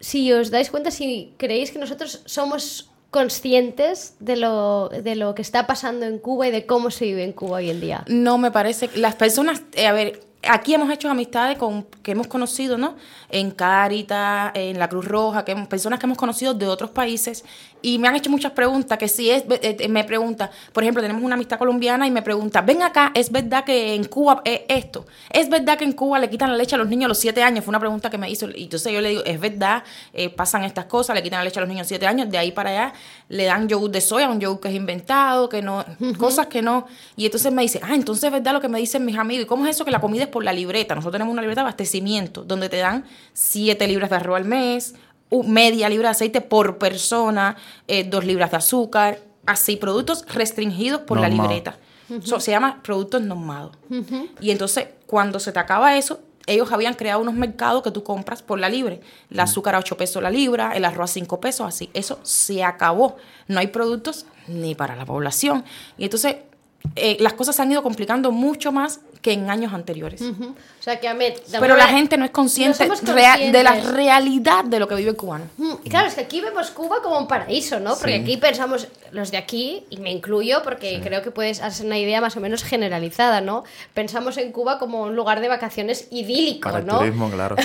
si 0.00 0.32
os 0.32 0.50
dais 0.50 0.70
cuenta, 0.70 0.90
si 0.90 1.34
creéis 1.36 1.72
que 1.72 1.78
nosotros 1.78 2.22
somos 2.26 2.87
conscientes 3.10 4.14
de 4.20 4.36
lo, 4.36 4.88
de 4.88 5.16
lo 5.16 5.34
que 5.34 5.42
está 5.42 5.66
pasando 5.66 6.06
en 6.06 6.18
Cuba 6.18 6.48
y 6.48 6.50
de 6.50 6.66
cómo 6.66 6.90
se 6.90 7.06
vive 7.06 7.24
en 7.24 7.32
Cuba 7.32 7.58
hoy 7.58 7.70
en 7.70 7.80
día. 7.80 8.04
No, 8.06 8.38
me 8.38 8.50
parece. 8.50 8.90
Las 8.96 9.14
personas, 9.14 9.62
eh, 9.74 9.86
a 9.86 9.92
ver, 9.92 10.20
aquí 10.46 10.74
hemos 10.74 10.90
hecho 10.90 11.10
amistades 11.10 11.58
con 11.58 11.84
que 12.02 12.12
hemos 12.12 12.26
conocido, 12.26 12.76
¿no? 12.76 12.96
En 13.30 13.50
Caritas, 13.50 14.52
en 14.54 14.78
la 14.78 14.88
Cruz 14.88 15.06
Roja, 15.06 15.44
que 15.44 15.54
personas 15.56 15.98
que 15.98 16.06
hemos 16.06 16.18
conocido 16.18 16.54
de 16.54 16.66
otros 16.66 16.90
países 16.90 17.44
y 17.82 17.98
me 17.98 18.08
han 18.08 18.16
hecho 18.16 18.30
muchas 18.30 18.52
preguntas, 18.52 18.98
que 18.98 19.08
si 19.08 19.30
es, 19.30 19.44
eh, 19.48 19.76
eh, 19.78 19.88
me 19.88 20.04
pregunta, 20.04 20.50
por 20.72 20.82
ejemplo, 20.82 21.02
tenemos 21.02 21.22
una 21.22 21.34
amistad 21.34 21.58
colombiana 21.58 22.06
y 22.06 22.10
me 22.10 22.22
pregunta, 22.22 22.60
ven 22.60 22.82
acá, 22.82 23.12
¿es 23.14 23.30
verdad 23.30 23.64
que 23.64 23.94
en 23.94 24.04
Cuba 24.04 24.42
es 24.44 24.62
esto? 24.68 25.06
¿Es 25.30 25.48
verdad 25.48 25.78
que 25.78 25.84
en 25.84 25.92
Cuba 25.92 26.18
le 26.18 26.28
quitan 26.28 26.50
la 26.50 26.56
leche 26.56 26.74
a 26.74 26.78
los 26.78 26.88
niños 26.88 27.06
a 27.06 27.08
los 27.08 27.18
siete 27.18 27.42
años? 27.42 27.64
Fue 27.64 27.70
una 27.70 27.80
pregunta 27.80 28.10
que 28.10 28.18
me 28.18 28.28
hizo. 28.30 28.48
Y 28.50 28.64
entonces 28.64 28.92
yo 28.92 29.00
le 29.00 29.10
digo, 29.10 29.22
es 29.24 29.38
verdad, 29.38 29.84
eh, 30.12 30.28
pasan 30.28 30.64
estas 30.64 30.86
cosas, 30.86 31.14
le 31.14 31.22
quitan 31.22 31.38
la 31.38 31.44
leche 31.44 31.58
a 31.58 31.62
los 31.62 31.68
niños 31.68 31.80
a 31.80 31.84
los 31.84 31.88
siete 31.88 32.06
años, 32.06 32.30
de 32.30 32.38
ahí 32.38 32.52
para 32.52 32.70
allá 32.70 32.92
le 33.28 33.44
dan 33.44 33.68
yogur 33.68 33.90
de 33.90 34.00
soya, 34.00 34.28
un 34.28 34.40
yogur 34.40 34.60
que 34.60 34.68
es 34.68 34.74
inventado, 34.74 35.48
que 35.48 35.62
no, 35.62 35.84
cosas 36.18 36.46
que 36.46 36.62
no. 36.62 36.86
Y 37.16 37.26
entonces 37.26 37.52
me 37.52 37.62
dice, 37.62 37.80
ah, 37.82 37.94
entonces 37.94 38.24
es 38.24 38.32
verdad 38.32 38.52
lo 38.52 38.60
que 38.60 38.68
me 38.68 38.78
dicen 38.78 39.04
mis 39.04 39.16
amigos. 39.16 39.44
¿Y 39.44 39.46
cómo 39.46 39.66
es 39.66 39.76
eso 39.76 39.84
que 39.84 39.90
la 39.90 40.00
comida 40.00 40.24
es 40.24 40.28
por 40.28 40.44
la 40.44 40.52
libreta? 40.52 40.94
Nosotros 40.94 41.12
tenemos 41.12 41.32
una 41.32 41.42
libreta 41.42 41.60
de 41.60 41.66
abastecimiento, 41.66 42.42
donde 42.42 42.68
te 42.68 42.78
dan 42.78 43.04
siete 43.32 43.86
libras 43.86 44.10
de 44.10 44.16
arroz 44.16 44.36
al 44.36 44.44
mes, 44.44 44.94
media 45.44 45.88
libra 45.88 46.08
de 46.08 46.12
aceite 46.12 46.40
por 46.40 46.78
persona, 46.78 47.56
eh, 47.86 48.04
dos 48.04 48.24
libras 48.24 48.50
de 48.50 48.56
azúcar, 48.56 49.18
así, 49.46 49.76
productos 49.76 50.24
restringidos 50.26 51.02
por 51.02 51.20
la 51.20 51.28
libreta. 51.28 51.78
se 52.22 52.50
llama 52.50 52.80
productos 52.82 53.22
normados. 53.22 53.76
Y 54.40 54.50
entonces, 54.50 54.88
cuando 55.06 55.38
se 55.40 55.52
te 55.52 55.58
acaba 55.58 55.96
eso, 55.96 56.20
ellos 56.46 56.72
habían 56.72 56.94
creado 56.94 57.20
unos 57.20 57.34
mercados 57.34 57.82
que 57.82 57.90
tú 57.90 58.02
compras 58.02 58.42
por 58.42 58.58
la 58.58 58.70
libre. 58.70 59.00
El 59.30 59.38
azúcar 59.40 59.74
a 59.74 59.78
8 59.78 59.96
pesos 59.98 60.22
la 60.22 60.30
libra, 60.30 60.72
el 60.72 60.86
arroz 60.86 61.10
a 61.10 61.14
5 61.14 61.40
pesos, 61.40 61.66
así. 61.66 61.90
Eso 61.92 62.18
se 62.22 62.64
acabó. 62.64 63.16
No 63.48 63.60
hay 63.60 63.66
productos 63.66 64.24
ni 64.46 64.74
para 64.74 64.96
la 64.96 65.04
población. 65.04 65.64
Y 65.98 66.04
entonces, 66.04 66.36
eh, 66.96 67.18
las 67.20 67.34
cosas 67.34 67.56
se 67.56 67.62
han 67.62 67.70
ido 67.70 67.82
complicando 67.82 68.32
mucho 68.32 68.72
más 68.72 69.00
que 69.20 69.32
en 69.32 69.50
años 69.50 69.72
anteriores. 69.72 70.22
O 70.22 70.82
sea, 70.82 71.00
que 71.00 71.08
Ahmed, 71.08 71.34
Pero 71.58 71.76
la 71.76 71.88
gente 71.88 72.16
no 72.16 72.24
es 72.24 72.30
consciente 72.30 72.88
de 72.88 73.62
la 73.62 73.74
realidad 73.74 74.64
de 74.64 74.78
lo 74.78 74.88
que 74.88 74.94
vive 74.94 75.10
el 75.10 75.16
cubano. 75.16 75.46
Y 75.84 75.90
claro, 75.90 76.08
es 76.08 76.14
que 76.14 76.22
aquí 76.22 76.40
vemos 76.40 76.70
Cuba 76.70 77.02
como 77.02 77.18
un 77.18 77.26
paraíso, 77.26 77.80
¿no? 77.80 77.96
Porque 77.96 78.14
aquí 78.14 78.36
pensamos, 78.36 78.88
los 79.12 79.30
de 79.30 79.38
aquí, 79.38 79.84
y 79.90 79.98
me 79.98 80.10
incluyo 80.10 80.62
porque 80.62 81.00
creo 81.02 81.22
que 81.22 81.30
puedes 81.30 81.60
hacer 81.60 81.86
una 81.86 81.98
idea 81.98 82.20
más 82.20 82.36
o 82.36 82.40
menos 82.40 82.62
generalizada, 82.62 83.40
¿no? 83.40 83.64
Pensamos 83.94 84.36
en 84.38 84.52
Cuba 84.52 84.78
como 84.78 85.02
un 85.02 85.16
lugar 85.16 85.40
de 85.40 85.48
vacaciones 85.48 86.08
idílico, 86.10 86.70
Para 86.70 86.82
¿no? 86.82 86.94
El 86.94 86.98
turismo, 86.98 87.30
claro. 87.30 87.56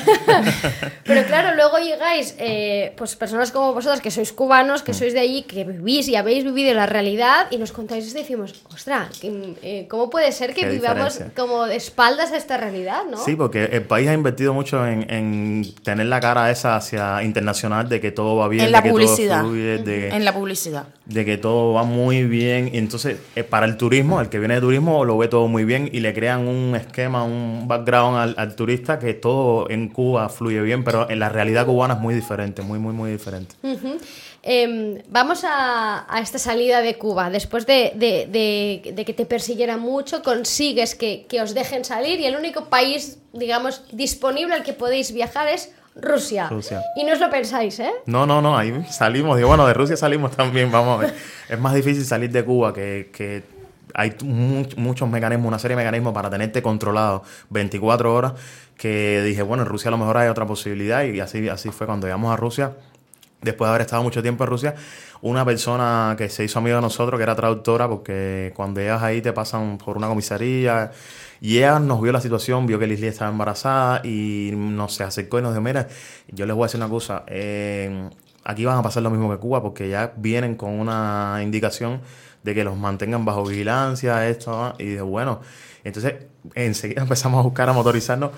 Pero 1.05 1.27
claro, 1.27 1.55
luego 1.55 1.77
llegáis, 1.77 2.35
eh, 2.39 2.93
pues 2.97 3.15
personas 3.15 3.51
como 3.51 3.73
vosotras 3.73 4.01
que 4.01 4.11
sois 4.11 4.33
cubanos, 4.33 4.83
que 4.83 4.91
mm. 4.91 4.95
sois 4.95 5.13
de 5.13 5.19
allí, 5.19 5.43
que 5.43 5.63
vivís 5.63 6.07
y 6.07 6.15
habéis 6.15 6.43
vivido 6.43 6.73
la 6.73 6.85
realidad 6.85 7.47
y 7.51 7.57
nos 7.57 7.71
contáis 7.71 8.09
y 8.11 8.13
decimos, 8.13 8.63
ostras, 8.73 9.19
eh, 9.23 9.87
¿cómo 9.89 10.09
puede 10.09 10.31
ser 10.31 10.53
que 10.53 10.67
vivamos 10.67 11.19
como 11.47 11.65
de 11.65 11.75
espaldas 11.75 12.31
a 12.31 12.37
esta 12.37 12.57
realidad, 12.57 13.03
¿no? 13.09 13.17
Sí, 13.17 13.35
porque 13.35 13.65
el 13.65 13.83
país 13.83 14.07
ha 14.07 14.13
invertido 14.13 14.53
mucho 14.53 14.85
en, 14.85 15.65
tener 15.83 16.07
la 16.07 16.19
cara 16.19 16.49
esa 16.51 16.75
hacia 16.75 17.21
internacional 17.23 17.89
de 17.89 17.99
que 17.99 18.11
todo 18.11 18.35
va 18.35 18.47
bien, 18.47 18.65
en 18.65 18.71
la 18.71 18.81
de 18.81 18.89
publicidad. 18.89 19.37
que 19.37 19.41
todo 19.41 19.49
fluye, 19.49 20.15
en 20.15 20.25
la 20.25 20.33
publicidad. 20.33 20.87
De 21.05 21.25
que 21.25 21.37
todo 21.37 21.73
va 21.73 21.83
muy 21.83 22.23
bien. 22.23 22.69
Y 22.73 22.77
entonces, 22.77 23.17
eh, 23.35 23.43
para 23.43 23.65
el 23.65 23.77
turismo, 23.77 24.21
el 24.21 24.29
que 24.29 24.39
viene 24.39 24.55
de 24.55 24.61
turismo 24.61 25.05
lo 25.05 25.17
ve 25.17 25.27
todo 25.27 25.47
muy 25.47 25.65
bien 25.65 25.89
y 25.91 25.99
le 25.99 26.13
crean 26.13 26.47
un 26.47 26.75
esquema, 26.75 27.23
un 27.23 27.67
background 27.67 28.35
al, 28.37 28.55
turista 28.55 28.99
que 28.99 29.13
todo 29.13 29.69
en 29.69 29.89
Cuba 29.89 30.29
fluye 30.29 30.61
bien, 30.61 30.83
pero 30.83 31.09
en 31.09 31.19
la 31.19 31.29
realidad 31.29 31.65
cubana 31.65 31.95
es 31.95 31.99
muy 31.99 32.13
diferente, 32.15 32.61
muy, 32.61 32.79
muy, 32.79 32.93
muy 32.93 33.11
diferente. 33.11 33.55
Em, 34.45 35.01
vamos 35.07 35.45
a, 35.47 36.05
esta 36.21 36.37
salida 36.37 36.81
de 36.81 36.97
Cuba. 36.97 37.29
Después 37.29 37.65
de, 37.65 37.93
que 38.93 39.13
te 39.13 39.25
persiguieran 39.25 39.79
mucho, 39.79 40.21
consigues 40.21 40.95
que, 40.95 41.25
os 41.41 41.53
dejen 41.53 41.85
salir 41.85 42.19
y 42.19 42.25
el 42.25 42.35
único 42.35 42.65
país, 42.65 43.19
digamos, 43.31 43.83
disponible 43.93 44.53
al 44.53 44.63
que 44.63 44.73
podéis 44.73 45.13
viajar 45.13 45.47
es 45.47 45.71
Rusia. 45.95 46.49
Y 46.97 47.05
no 47.05 47.13
os 47.13 47.19
lo 47.21 47.29
pensáis, 47.29 47.79
¿eh? 47.79 47.91
No, 48.05 48.25
no, 48.25 48.41
no, 48.41 48.57
ahí 48.57 48.73
salimos. 48.91 49.39
Y 49.39 49.43
bueno, 49.43 49.65
de 49.65 49.73
Rusia 49.73 49.95
salimos 49.95 50.35
también, 50.35 50.69
vamos. 50.69 51.05
es 51.49 51.59
más 51.59 51.73
difícil 51.73 52.03
salir 52.03 52.29
de 52.29 52.43
Cuba 52.43 52.73
que, 52.73 53.43
hay 53.95 54.15
muchos 54.23 55.07
mecanismos, 55.07 55.47
una 55.47 55.59
serie 55.59 55.77
de 55.77 55.83
mecanismos 55.83 56.13
para 56.13 56.27
tenerte 56.27 56.63
controlado 56.63 57.23
24 57.51 58.13
horas 58.13 58.33
que 58.75 59.21
dije, 59.21 59.43
bueno, 59.43 59.61
en 59.63 59.69
Rusia 59.69 59.89
a 59.89 59.91
lo 59.91 59.99
mejor 59.99 60.17
hay 60.17 60.29
otra 60.29 60.47
posibilidad 60.47 61.03
y 61.03 61.19
así, 61.19 61.47
así 61.47 61.69
fue 61.69 61.85
cuando 61.85 62.07
llegamos 62.07 62.33
a 62.33 62.35
Rusia 62.35 62.73
después 63.43 63.67
de 63.67 63.69
haber 63.69 63.81
estado 63.81 64.03
mucho 64.03 64.21
tiempo 64.21 64.43
en 64.43 64.49
Rusia, 64.49 64.75
una 65.21 65.45
persona 65.45 66.15
que 66.17 66.29
se 66.29 66.43
hizo 66.43 66.59
amiga 66.59 66.77
de 66.77 66.81
nosotros, 66.81 67.17
que 67.17 67.23
era 67.23 67.35
traductora, 67.35 67.87
porque 67.87 68.51
cuando 68.55 68.81
llegas 68.81 69.03
ahí 69.03 69.21
te 69.21 69.33
pasan 69.33 69.77
por 69.77 69.97
una 69.97 70.07
comisaría, 70.07 70.91
y 71.39 71.57
ella 71.57 71.79
nos 71.79 72.01
vio 72.01 72.11
la 72.11 72.21
situación, 72.21 72.65
vio 72.65 72.79
que 72.79 72.87
Lislie 72.87 73.09
estaba 73.09 73.29
embarazada 73.29 74.01
y 74.05 74.51
nos 74.53 74.95
se 74.95 75.03
acercó 75.03 75.39
y 75.39 75.41
nos 75.41 75.51
dijo, 75.51 75.61
mira, 75.61 75.87
yo 76.29 76.45
les 76.45 76.55
voy 76.55 76.63
a 76.63 76.67
decir 76.67 76.79
una 76.79 76.89
cosa, 76.89 77.23
eh, 77.27 78.09
aquí 78.43 78.65
van 78.65 78.77
a 78.77 78.81
pasar 78.81 79.03
lo 79.03 79.09
mismo 79.09 79.29
que 79.29 79.37
Cuba, 79.37 79.61
porque 79.61 79.89
ya 79.89 80.13
vienen 80.15 80.55
con 80.55 80.71
una 80.71 81.39
indicación 81.43 82.01
de 82.43 82.53
que 82.55 82.63
los 82.63 82.77
mantengan 82.77 83.25
bajo 83.25 83.45
vigilancia, 83.45 84.27
esto, 84.27 84.75
y 84.77 84.85
de 84.85 85.01
bueno, 85.01 85.41
entonces 85.83 86.15
enseguida 86.55 87.01
empezamos 87.03 87.39
a 87.39 87.43
buscar 87.43 87.69
a 87.69 87.73
motorizarnos 87.73 88.31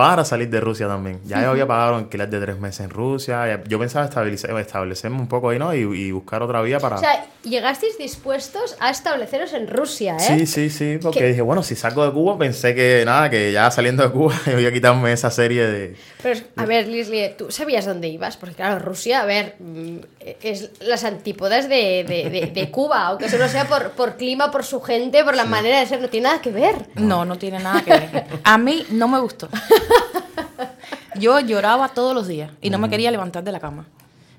para 0.00 0.24
salir 0.24 0.48
de 0.48 0.60
Rusia 0.60 0.88
también. 0.88 1.20
Ya 1.26 1.42
yo 1.42 1.50
había 1.50 1.66
pagado 1.66 1.96
alquiler 1.96 2.30
de 2.30 2.40
tres 2.40 2.58
meses 2.58 2.80
en 2.80 2.88
Rusia. 2.88 3.62
Yo 3.68 3.78
pensaba 3.78 4.06
establecerme 4.06 5.18
un 5.18 5.28
poco 5.28 5.50
ahí, 5.50 5.58
¿no? 5.58 5.74
Y, 5.74 5.80
y 5.80 6.10
buscar 6.10 6.42
otra 6.42 6.62
vía 6.62 6.78
para... 6.80 6.96
O 6.96 6.98
sea, 6.98 7.26
llegasteis 7.42 7.98
dispuestos 7.98 8.76
a 8.80 8.88
estabbleceros 8.88 9.52
en 9.52 9.68
Rusia, 9.68 10.16
¿eh? 10.16 10.20
Sí, 10.20 10.46
sí, 10.46 10.70
sí, 10.70 10.98
porque 11.02 11.18
¿Qué? 11.18 11.26
dije, 11.28 11.42
bueno, 11.42 11.62
si 11.62 11.76
salgo 11.76 12.06
de 12.06 12.12
Cuba, 12.12 12.38
pensé 12.38 12.74
que 12.74 13.02
nada, 13.04 13.28
que 13.28 13.52
ya 13.52 13.70
saliendo 13.70 14.02
de 14.02 14.10
Cuba 14.10 14.34
voy 14.46 14.64
a 14.64 14.72
quitarme 14.72 15.12
esa 15.12 15.30
serie 15.30 15.66
de... 15.66 15.96
Pero, 16.22 16.40
a 16.56 16.64
ver, 16.64 16.88
Lislie, 16.88 17.34
¿tú 17.36 17.50
sabías 17.50 17.84
dónde 17.84 18.08
ibas? 18.08 18.38
Porque, 18.38 18.54
claro, 18.54 18.78
Rusia, 18.78 19.20
a 19.20 19.26
ver, 19.26 19.56
mm, 19.58 19.98
es 20.42 20.70
las 20.80 21.04
antípodas 21.04 21.68
de, 21.68 22.04
de- 22.06 22.28
de- 22.30 22.46
de 22.52 22.70
Cuba, 22.70 23.06
aunque 23.08 23.28
solo 23.28 23.48
sea 23.48 23.66
por, 23.66 23.92
por 23.92 24.16
clima, 24.16 24.50
por 24.50 24.64
su 24.64 24.80
gente, 24.80 25.24
por 25.24 25.34
la 25.34 25.44
manera 25.46 25.80
de 25.80 25.86
ser, 25.86 26.00
no 26.00 26.08
tiene 26.08 26.28
nada 26.28 26.40
que 26.40 26.50
ver. 26.50 26.88
No, 26.96 27.24
no 27.24 27.36
tiene 27.38 27.58
nada 27.58 27.82
que 27.82 27.90
ver. 27.90 28.26
A 28.44 28.58
mí 28.58 28.84
no 28.90 29.08
me 29.08 29.18
gustó. 29.18 29.48
Yo 31.16 31.40
lloraba 31.40 31.88
todos 31.88 32.14
los 32.14 32.28
días 32.28 32.50
y 32.60 32.70
no 32.70 32.78
me 32.78 32.88
quería 32.88 33.10
levantar 33.10 33.42
de 33.44 33.52
la 33.52 33.60
cama. 33.60 33.86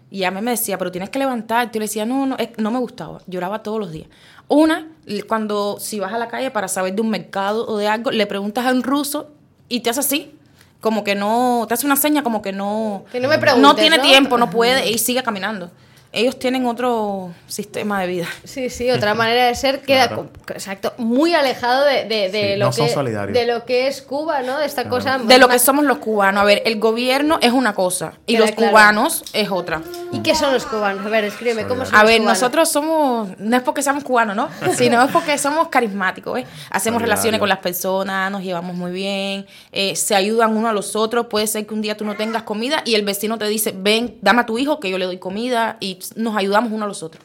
Y 0.09 0.23
a 0.25 0.31
mí 0.31 0.41
me 0.41 0.51
decía, 0.51 0.77
pero 0.77 0.91
tienes 0.91 1.09
que 1.09 1.19
levantarte. 1.19 1.75
Yo 1.75 1.79
le 1.79 1.85
decía, 1.85 2.05
no, 2.05 2.25
no, 2.25 2.37
no 2.57 2.71
me 2.71 2.79
gustaba. 2.79 3.19
Lloraba 3.27 3.63
todos 3.63 3.79
los 3.79 3.91
días. 3.91 4.07
Una, 4.47 4.87
cuando 5.27 5.77
si 5.79 5.99
vas 5.99 6.11
a 6.13 6.17
la 6.17 6.27
calle 6.27 6.51
para 6.51 6.67
saber 6.67 6.93
de 6.93 7.01
un 7.01 7.09
mercado 7.09 7.65
o 7.67 7.77
de 7.77 7.87
algo, 7.87 8.11
le 8.11 8.25
preguntas 8.27 8.65
a 8.65 8.71
un 8.71 8.83
ruso 8.83 9.31
y 9.69 9.79
te 9.81 9.89
hace 9.89 10.01
así. 10.01 10.35
Como 10.81 11.03
que 11.03 11.15
no, 11.15 11.65
te 11.67 11.75
hace 11.75 11.85
una 11.85 11.95
seña 11.95 12.23
como 12.23 12.41
que 12.41 12.51
no... 12.51 13.05
Que 13.11 13.19
no 13.19 13.29
me 13.29 13.37
No 13.57 13.75
tiene 13.75 13.99
tiempo, 13.99 14.37
no 14.37 14.49
puede 14.49 14.89
y 14.89 14.97
sigue 14.97 15.23
caminando. 15.23 15.71
Ellos 16.13 16.37
tienen 16.37 16.65
otro 16.65 17.31
sistema 17.47 18.01
de 18.01 18.07
vida. 18.07 18.27
Sí, 18.43 18.69
sí, 18.69 18.91
otra 18.91 19.13
manera 19.15 19.45
de 19.47 19.55
ser 19.55 19.81
queda, 19.81 20.07
Claro. 20.07 20.29
exacto, 20.49 20.93
muy 20.97 21.33
alejado 21.33 21.85
de, 21.85 22.03
de- 22.05 22.29
de 22.29 22.51
Sí, 22.53 22.55
lo 22.57 22.65
no 22.65 22.71
que, 22.71 23.31
de 23.31 23.45
lo 23.45 23.65
que 23.65 23.87
es 23.87 24.01
Cuba, 24.01 24.41
¿no? 24.41 24.57
De 24.59 24.65
esta 24.65 24.89
cosa... 24.89 25.19
De 25.19 25.37
lo 25.37 25.47
que 25.47 25.57
somos 25.59 25.85
los 25.85 25.99
cubanos. 25.99 26.41
A 26.41 26.43
ver, 26.45 26.63
el 26.65 26.79
gobierno 26.79 27.39
es 27.41 27.51
una 27.53 27.73
cosa 27.73 28.13
y 28.25 28.33
Queda 28.33 28.41
los 28.45 28.51
claro. 28.51 28.71
cubanos 28.71 29.23
es 29.33 29.49
otra. 29.51 29.81
¿Y 30.11 30.19
qué 30.19 30.35
son 30.35 30.51
los 30.53 30.65
cubanos? 30.65 31.05
A 31.05 31.09
ver, 31.09 31.23
escríbeme, 31.23 31.65
¿cómo 31.65 31.85
son 31.85 31.95
A 31.95 32.03
ver, 32.03 32.17
cubanos? 32.19 32.39
nosotros 32.41 32.69
somos, 32.69 33.29
no 33.39 33.55
es 33.55 33.63
porque 33.63 33.81
seamos 33.81 34.03
cubanos, 34.03 34.35
¿no? 34.35 34.49
Sino 34.75 35.01
es 35.03 35.11
porque 35.11 35.37
somos 35.37 35.69
carismáticos, 35.69 36.39
¿eh? 36.39 36.45
Hacemos 36.71 36.99
Solidario. 36.99 37.05
relaciones 37.05 37.39
con 37.39 37.47
las 37.49 37.59
personas, 37.59 38.29
nos 38.31 38.43
llevamos 38.43 38.75
muy 38.75 38.91
bien, 38.91 39.45
eh, 39.71 39.95
se 39.95 40.13
ayudan 40.15 40.57
uno 40.57 40.67
a 40.67 40.73
los 40.73 40.95
otros. 40.97 41.27
Puede 41.27 41.47
ser 41.47 41.65
que 41.65 41.73
un 41.73 41.81
día 41.81 41.95
tú 41.95 42.03
no 42.03 42.15
tengas 42.17 42.43
comida 42.43 42.81
y 42.85 42.95
el 42.95 43.03
vecino 43.03 43.37
te 43.37 43.47
dice, 43.47 43.73
ven, 43.77 44.17
dame 44.21 44.41
a 44.41 44.45
tu 44.45 44.57
hijo 44.57 44.79
que 44.81 44.89
yo 44.89 44.97
le 44.97 45.05
doy 45.05 45.17
comida 45.17 45.77
y 45.79 45.99
nos 46.15 46.35
ayudamos 46.37 46.71
uno 46.71 46.85
a 46.85 46.87
los 46.87 47.03
otros. 47.03 47.23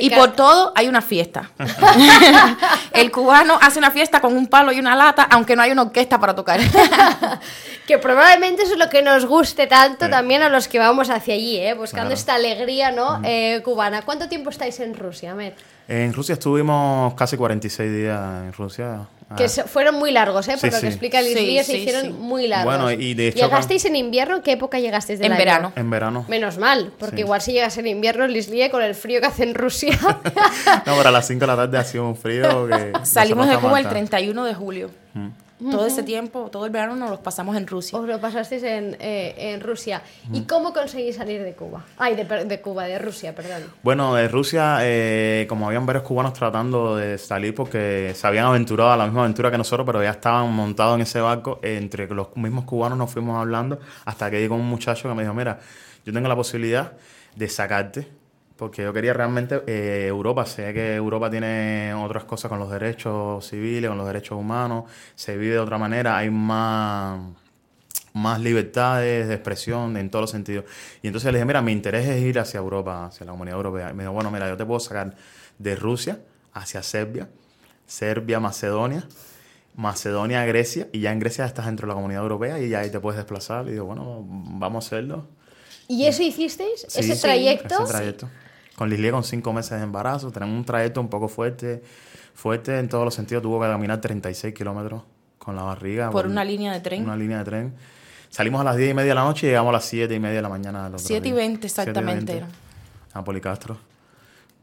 Y 0.00 0.10
por 0.10 0.32
todo 0.32 0.72
hay 0.76 0.86
una 0.88 1.02
fiesta. 1.02 1.50
el 2.92 3.10
cubano 3.10 3.58
hace 3.60 3.78
una 3.78 3.90
fiesta 3.90 4.20
con 4.20 4.36
un 4.36 4.46
palo 4.46 4.72
y 4.72 4.78
una 4.78 4.94
lata, 4.94 5.24
aunque 5.30 5.56
no 5.56 5.62
hay 5.62 5.72
una 5.72 5.82
orquesta 5.82 6.18
para 6.20 6.34
tocar. 6.34 6.60
Que 7.86 7.98
probablemente 7.98 8.62
eso 8.62 8.72
es 8.72 8.78
lo 8.78 8.88
que 8.88 9.02
nos 9.02 9.26
guste 9.26 9.66
tanto 9.66 10.06
Sí. 10.06 10.10
también 10.10 10.40
a 10.40 10.48
los 10.48 10.68
que 10.68 10.78
vamos 10.78 11.10
hacia 11.10 11.34
allí, 11.34 11.58
¿eh? 11.58 11.74
buscando 11.74 12.06
Claro. 12.08 12.14
esta 12.14 12.34
alegría 12.36 12.90
¿no? 12.92 13.20
Eh, 13.24 13.60
cubana. 13.62 14.00
¿Cuánto 14.00 14.26
tiempo 14.26 14.48
estáis 14.48 14.80
en 14.80 14.94
Rusia, 14.94 15.34
Met? 15.34 15.54
En 15.86 16.14
Rusia 16.14 16.32
estuvimos 16.32 17.12
casi 17.12 17.36
46 17.36 17.92
días 17.92 18.18
en 18.42 18.54
Rusia. 18.54 19.00
Que 19.36 19.44
Ah, 19.44 19.48
se- 19.48 19.64
fueron 19.64 19.96
muy 19.96 20.12
largos, 20.12 20.46
¿eh? 20.48 20.52
por 20.52 20.60
Sí, 20.60 20.66
lo 20.66 20.72
que 20.72 20.80
sí. 20.80 20.86
explica 20.86 21.20
Lislie, 21.22 21.60
Sí, 21.60 21.64
se 21.64 21.72
sí, 21.72 21.78
hicieron 21.78 22.02
sí. 22.02 22.08
muy 22.10 22.46
largos. 22.46 22.76
Bueno, 22.76 22.90
y 22.92 23.14
de 23.14 23.28
hecho 23.28 23.38
¿Llegasteis 23.46 23.84
en 23.86 23.96
invierno? 23.96 24.36
¿En 24.36 24.42
qué 24.42 24.52
época 24.52 24.78
llegasteis 24.78 25.18
del 25.18 25.26
En 25.26 25.32
año? 25.32 25.38
verano. 25.38 25.72
En 25.76 25.90
verano. 25.90 26.24
Menos 26.28 26.58
mal, 26.58 26.92
porque 26.98 27.16
Sí. 27.16 27.22
igual 27.22 27.40
si 27.40 27.52
llegas 27.52 27.76
en 27.78 27.86
invierno, 27.86 28.26
Lislie, 28.26 28.70
con 28.70 28.82
el 28.82 28.94
frío 28.94 29.20
que 29.20 29.26
hace 29.26 29.42
en 29.44 29.54
Rusia. 29.54 29.98
No, 30.86 30.96
pero 30.96 31.08
a 31.08 31.12
las 31.12 31.26
5 31.26 31.40
de 31.40 31.46
la 31.46 31.56
tarde 31.56 31.78
ha 31.78 31.84
sido 31.84 32.06
un 32.06 32.16
frío 32.16 32.68
que... 32.68 32.92
Salimos 33.04 33.48
de 33.48 33.54
Cuba 33.56 33.78
el 33.80 33.86
aguantamos. 33.86 33.90
31 34.10 34.44
de 34.44 34.54
julio. 34.54 34.90
Todo 35.58 35.86
ese 35.86 36.02
tiempo, 36.02 36.50
todo 36.50 36.66
el 36.66 36.72
verano 36.72 36.96
nos 36.96 37.10
los 37.10 37.20
pasamos 37.20 37.56
en 37.56 37.66
Rusia. 37.66 37.98
Os 37.98 38.06
lo 38.06 38.20
pasasteis 38.20 38.62
en, 38.64 38.96
eh, 38.98 39.34
en 39.38 39.60
Rusia. 39.60 40.02
¿Y 40.32 40.42
cómo 40.42 40.72
conseguís 40.72 41.16
salir 41.16 41.42
de 41.42 41.54
Cuba? 41.54 41.84
Ay, 41.96 42.16
de, 42.16 42.24
de 42.44 42.60
Cuba, 42.60 42.84
de 42.84 42.98
Rusia, 42.98 43.34
perdón. 43.34 43.62
Bueno, 43.82 44.14
de 44.14 44.26
Rusia, 44.28 44.78
eh, 44.80 45.46
como 45.48 45.66
habían 45.66 45.86
varios 45.86 46.04
cubanos 46.04 46.32
tratando 46.32 46.96
de 46.96 47.18
salir 47.18 47.54
porque 47.54 48.12
se 48.14 48.26
habían 48.26 48.46
aventurado 48.46 48.90
a 48.90 48.96
la 48.96 49.04
misma 49.04 49.20
aventura 49.22 49.50
que 49.50 49.58
nosotros, 49.58 49.86
pero 49.86 50.02
ya 50.02 50.10
estaban 50.10 50.52
montados 50.52 50.96
en 50.96 51.02
ese 51.02 51.20
barco, 51.20 51.60
eh, 51.62 51.76
entre 51.76 52.08
los 52.08 52.36
mismos 52.36 52.64
cubanos 52.64 52.98
nos 52.98 53.10
fuimos 53.10 53.40
hablando 53.40 53.78
hasta 54.04 54.30
que 54.30 54.40
llegó 54.40 54.56
un 54.56 54.66
muchacho 54.66 55.08
que 55.08 55.14
me 55.14 55.22
dijo, 55.22 55.34
mira, 55.34 55.60
yo 56.04 56.12
tengo 56.12 56.28
la 56.28 56.36
posibilidad 56.36 56.92
de 57.36 57.48
sacarte, 57.48 58.08
porque 58.56 58.82
yo 58.82 58.92
quería 58.92 59.12
realmente 59.12 59.62
eh, 59.66 60.06
Europa, 60.08 60.46
sé 60.46 60.72
que 60.72 60.94
Europa 60.94 61.30
tiene 61.30 61.92
otras 61.94 62.24
cosas 62.24 62.48
con 62.48 62.58
los 62.58 62.70
derechos 62.70 63.46
civiles, 63.46 63.88
con 63.88 63.98
los 63.98 64.06
derechos 64.06 64.38
humanos, 64.38 64.84
se 65.14 65.36
vive 65.36 65.54
de 65.54 65.60
otra 65.60 65.78
manera, 65.78 66.16
hay 66.16 66.30
más 66.30 67.20
más 68.14 68.40
libertades 68.40 69.26
de 69.26 69.34
expresión 69.34 69.96
en 69.96 70.08
todos 70.08 70.22
los 70.22 70.30
sentidos. 70.30 70.64
Y 71.02 71.08
entonces 71.08 71.32
le 71.32 71.38
dije, 71.38 71.44
mira, 71.44 71.60
mi 71.62 71.72
interés 71.72 72.06
es 72.08 72.22
ir 72.22 72.38
hacia 72.38 72.58
Europa, 72.58 73.06
hacia 73.06 73.26
la 73.26 73.32
comunidad 73.32 73.56
europea. 73.56 73.90
Y 73.90 73.94
me 73.94 74.04
dijo, 74.04 74.12
bueno, 74.12 74.30
mira, 74.30 74.48
yo 74.48 74.56
te 74.56 74.64
puedo 74.64 74.78
sacar 74.80 75.16
de 75.58 75.76
Rusia 75.76 76.20
hacia 76.52 76.82
Serbia, 76.82 77.28
Serbia, 77.86 78.38
Macedonia, 78.38 79.04
Macedonia, 79.74 80.44
Grecia, 80.44 80.88
y 80.92 81.00
ya 81.00 81.10
en 81.10 81.18
Grecia 81.18 81.44
estás 81.44 81.66
dentro 81.66 81.86
de 81.86 81.88
la 81.88 81.94
comunidad 81.94 82.22
europea 82.22 82.60
y 82.60 82.68
ya 82.68 82.80
ahí 82.80 82.90
te 82.90 83.00
puedes 83.00 83.16
desplazar. 83.16 83.66
Y 83.66 83.72
digo, 83.72 83.86
bueno, 83.86 84.24
vamos 84.24 84.84
a 84.84 84.86
hacerlo. 84.86 85.26
¿Y 85.88 86.06
eso 86.06 86.22
hicisteis? 86.22 86.86
Sí, 86.88 87.00
¿Ese 87.00 87.16
sí, 87.16 87.20
trayecto? 87.20 87.82
ese 87.82 87.92
trayecto. 87.92 88.28
Con 88.76 88.90
Lislie 88.90 89.10
con 89.12 89.22
cinco 89.24 89.52
meses 89.52 89.78
de 89.78 89.84
embarazo, 89.84 90.30
tenemos 90.32 90.56
un 90.56 90.64
trayecto 90.64 91.00
un 91.00 91.08
poco 91.08 91.28
fuerte, 91.28 91.82
fuerte 92.34 92.78
en 92.78 92.88
todos 92.88 93.04
los 93.04 93.14
sentidos. 93.14 93.42
Tuvo 93.42 93.60
que 93.60 93.66
caminar 93.68 94.00
36 94.00 94.52
kilómetros 94.54 95.02
con 95.38 95.54
la 95.54 95.62
barriga. 95.62 96.10
Por 96.10 96.26
una 96.26 96.44
línea 96.44 96.72
de 96.72 96.80
tren. 96.80 97.04
Una 97.04 97.16
línea 97.16 97.38
de 97.38 97.44
tren. 97.44 97.74
Salimos 98.30 98.60
a 98.60 98.64
las 98.64 98.76
10 98.76 98.90
y 98.90 98.94
media 98.94 99.10
de 99.10 99.14
la 99.14 99.22
noche 99.24 99.46
y 99.46 99.50
llegamos 99.50 99.70
a 99.70 99.74
las 99.74 99.84
7 99.84 100.12
y 100.12 100.18
media 100.18 100.36
de 100.36 100.42
la 100.42 100.48
mañana. 100.48 100.84
del 100.84 100.94
otro 100.94 101.06
7 101.06 101.28
y 101.28 101.30
día. 101.30 101.34
20 101.38 101.66
exactamente 101.66 102.20
7 102.32 102.32
y 102.32 102.40
20, 102.40 102.56
A 103.12 103.22
Policastro. 103.24 103.76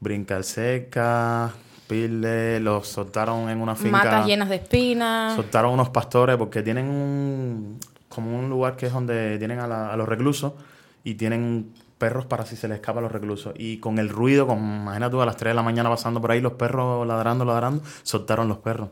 Brincar 0.02 0.44
seca, 0.44 1.54
pile, 1.88 2.60
los 2.60 2.88
soltaron 2.88 3.50
en 3.50 3.62
una 3.62 3.76
finca. 3.76 3.92
Matas 4.04 4.26
llenas 4.26 4.50
de 4.50 4.56
espinas. 4.56 5.36
Soltaron 5.36 5.72
unos 5.74 5.90
pastores 5.90 6.36
porque 6.36 6.62
tienen 6.64 6.90
un, 6.90 7.80
como 8.10 8.38
un 8.38 8.50
lugar 8.50 8.76
que 8.76 8.88
es 8.88 8.94
donde 8.94 9.38
tienen 9.38 9.60
a, 9.60 9.68
la- 9.68 9.94
a 9.94 9.96
los 9.96 10.10
reclusos 10.10 10.54
y 11.04 11.14
tienen 11.14 11.72
perros 12.02 12.26
para 12.26 12.46
si 12.46 12.56
se 12.56 12.68
les 12.68 12.76
escapa 12.78 12.98
a 13.00 13.02
los 13.04 13.12
reclusos. 13.12 13.54
Y 13.58 13.78
con 13.78 14.00
el 14.00 14.10
ruido, 14.10 14.48
con, 14.48 14.58
imagínate 14.58 15.12
tú 15.12 15.22
a 15.22 15.26
las 15.28 15.38
3 15.38 15.52
de 15.52 15.56
la 15.56 15.62
mañana 15.64 15.90
pasando 15.90 16.20
por 16.20 16.32
ahí, 16.32 16.42
los 16.42 16.54
perros 16.54 17.06
ladrando, 17.08 17.46
ladrando, 17.46 17.84
soltaron 18.04 18.48
los 18.48 18.58
perros. 18.58 18.90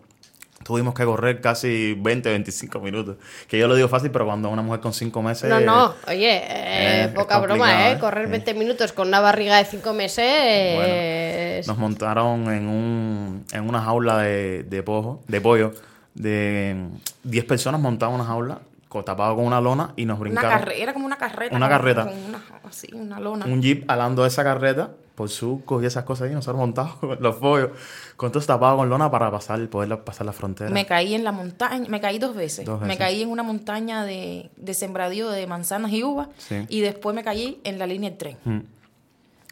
Tuvimos 0.63 0.93
que 0.93 1.05
correr 1.05 1.39
casi 1.41 1.95
20, 1.97 2.29
25 2.29 2.79
minutos. 2.81 3.15
Que 3.47 3.57
yo 3.57 3.67
lo 3.67 3.75
digo 3.75 3.87
fácil, 3.87 4.11
pero 4.11 4.25
cuando 4.25 4.49
una 4.49 4.61
mujer 4.61 4.81
con 4.81 4.93
5 4.93 5.21
meses... 5.23 5.49
No, 5.49 5.59
no, 5.61 5.93
oye, 6.07 6.35
eh, 6.37 7.03
eh, 7.05 7.11
poca 7.15 7.39
broma, 7.39 7.89
¿eh? 7.89 7.93
¿eh? 7.93 7.99
Correr 7.99 8.25
Sí. 8.25 8.31
20 8.31 8.53
minutos 8.55 8.91
con 8.91 9.07
una 9.07 9.21
barriga 9.21 9.57
de 9.57 9.65
5 9.65 9.93
meses 9.93 10.25
eh, 10.27 11.57
es- 11.61 11.67
Nos 11.67 11.77
montaron 11.77 12.51
en, 12.53 12.67
un, 12.67 13.45
en 13.51 13.67
una 13.67 13.81
jaula 13.81 14.17
de, 14.19 14.63
de, 14.63 14.83
pojo, 14.83 15.21
de 15.27 15.41
pollo. 15.41 15.73
De 16.13 16.75
10 17.23 17.45
personas 17.45 17.79
montaban 17.79 18.15
una 18.15 18.25
jaula, 18.25 18.59
tapado 19.05 19.35
con 19.35 19.45
una 19.45 19.61
lona 19.61 19.93
y 19.95 20.05
nos 20.05 20.15
Una 20.19 20.23
brincaron. 20.29 20.51
carrera, 20.51 20.83
era 20.83 20.93
como 20.93 21.05
una 21.05 21.17
carreta. 21.17 21.55
Una 21.55 21.69
carreta. 21.69 22.05
Con 22.05 22.17
una, 22.25 22.41
así, 22.67 22.87
una 22.93 23.19
lona. 23.19 23.45
un 23.45 23.61
jeep 23.61 23.89
alando 23.89 24.25
esa 24.25 24.43
carreta 24.43 24.91
por 25.15 25.29
surcos 25.29 25.83
y 25.83 25.85
esas 25.85 26.05
cosas 26.05 26.29
ahí, 26.29 26.33
nosotros 26.33 26.57
montados 26.59 26.93
con 26.99 27.17
los 27.21 27.35
pollos, 27.35 27.69
con 28.15 28.31
todo 28.31 28.41
tapado 28.43 28.77
con 28.77 28.89
lona 28.89 29.11
para 29.11 29.29
pasar, 29.29 29.67
poder 29.69 29.99
pasar 30.03 30.25
la 30.25 30.31
frontera. 30.33 30.69
Me 30.71 30.85
caí 30.85 31.13
en 31.13 31.23
la 31.23 31.31
montaña, 31.31 31.85
me 31.89 31.99
caí 32.01 32.19
dos 32.19 32.33
veces. 32.35 32.65
Dos 32.65 32.81
Me 32.81 32.97
caí 32.97 33.21
en 33.21 33.29
una 33.29 33.43
montaña 33.43 34.03
de, 34.05 34.49
de 34.55 34.73
sembradío 34.73 35.29
de 35.29 35.45
manzanas 35.45 35.91
y 35.91 36.03
uvas 36.03 36.29
Sí. 36.37 36.65
y 36.69 36.79
después 36.81 37.15
me 37.15 37.23
caí 37.23 37.59
en 37.63 37.77
la 37.79 37.85
línea 37.85 38.09
del 38.09 38.17
tren. 38.17 38.37
Mm. 38.45 38.59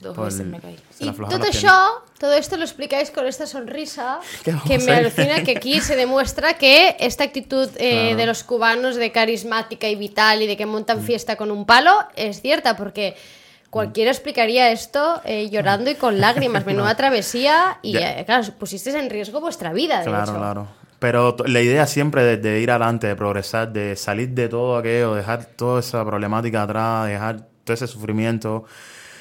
Dos 0.02 0.16
veces 0.16 0.46
me 0.46 0.60
caí. 0.60 0.78
se 0.92 1.06
Y 1.06 1.10
aflojaron 1.10 1.40
todo 1.40 1.48
las 1.50 1.56
eso, 1.58 2.04
todo 2.20 2.34
esto 2.34 2.56
lo 2.58 2.64
explicáis 2.64 3.10
con 3.10 3.26
esta 3.26 3.48
sonrisa 3.48 4.20
¿Qué 4.44 4.52
vamos 4.52 4.68
que 4.68 4.76
a 4.76 4.80
me 4.80 4.92
alucina 4.92 5.44
que 5.44 5.58
aquí 5.58 5.82
se 5.82 5.96
demuestra 5.96 6.54
que 6.54 6.96
esta 7.00 7.24
actitud 7.24 7.68
eh, 7.78 8.02
Claro. 8.04 8.18
de 8.18 8.26
los 8.28 8.44
cubanos 8.44 8.96
de 8.96 9.12
carismática 9.12 9.88
y 9.90 9.96
vital 9.96 10.42
y 10.44 10.48
de 10.48 10.56
que 10.56 10.66
montan 10.68 11.02
fiesta 11.02 11.36
con 11.36 11.50
un 11.50 11.66
palo 11.66 11.92
es 12.16 12.42
cierta 12.42 12.78
porque 12.78 13.16
cualquiera 13.72 14.12
explicaría 14.12 14.72
esto 14.72 15.20
eh, 15.26 15.50
llorando 15.50 15.90
y 15.90 15.96
con 15.96 16.20
lágrimas, 16.22 16.66
menuda 16.66 16.96
travesía 16.96 17.80
y 17.82 17.94
Ya. 17.94 18.20
eh, 18.20 18.26
claro, 18.26 18.44
pusisteis 18.60 18.96
en 18.96 19.10
riesgo 19.10 19.42
vuestra 19.42 19.74
vida, 19.74 20.00
de 20.00 20.06
Claro, 20.06 20.24
hecho. 20.24 20.36
claro. 20.36 20.68
Pero 21.00 21.36
t- 21.36 21.48
la 21.48 21.60
idea 21.62 21.86
siempre 21.86 22.24
de, 22.24 22.38
de 22.38 22.60
ir 22.62 22.72
adelante, 22.72 23.08
de 23.08 23.16
progresar, 23.16 23.72
de 23.74 23.96
salir 23.96 24.30
de 24.30 24.48
todo 24.48 24.78
aquello, 24.78 25.14
dejar 25.16 25.46
toda 25.46 25.80
esa 25.80 26.04
problemática 26.06 26.64
atrás, 26.64 27.08
dejar 27.08 27.42
todo 27.64 27.74
ese 27.74 27.86
sufrimiento, 27.88 28.64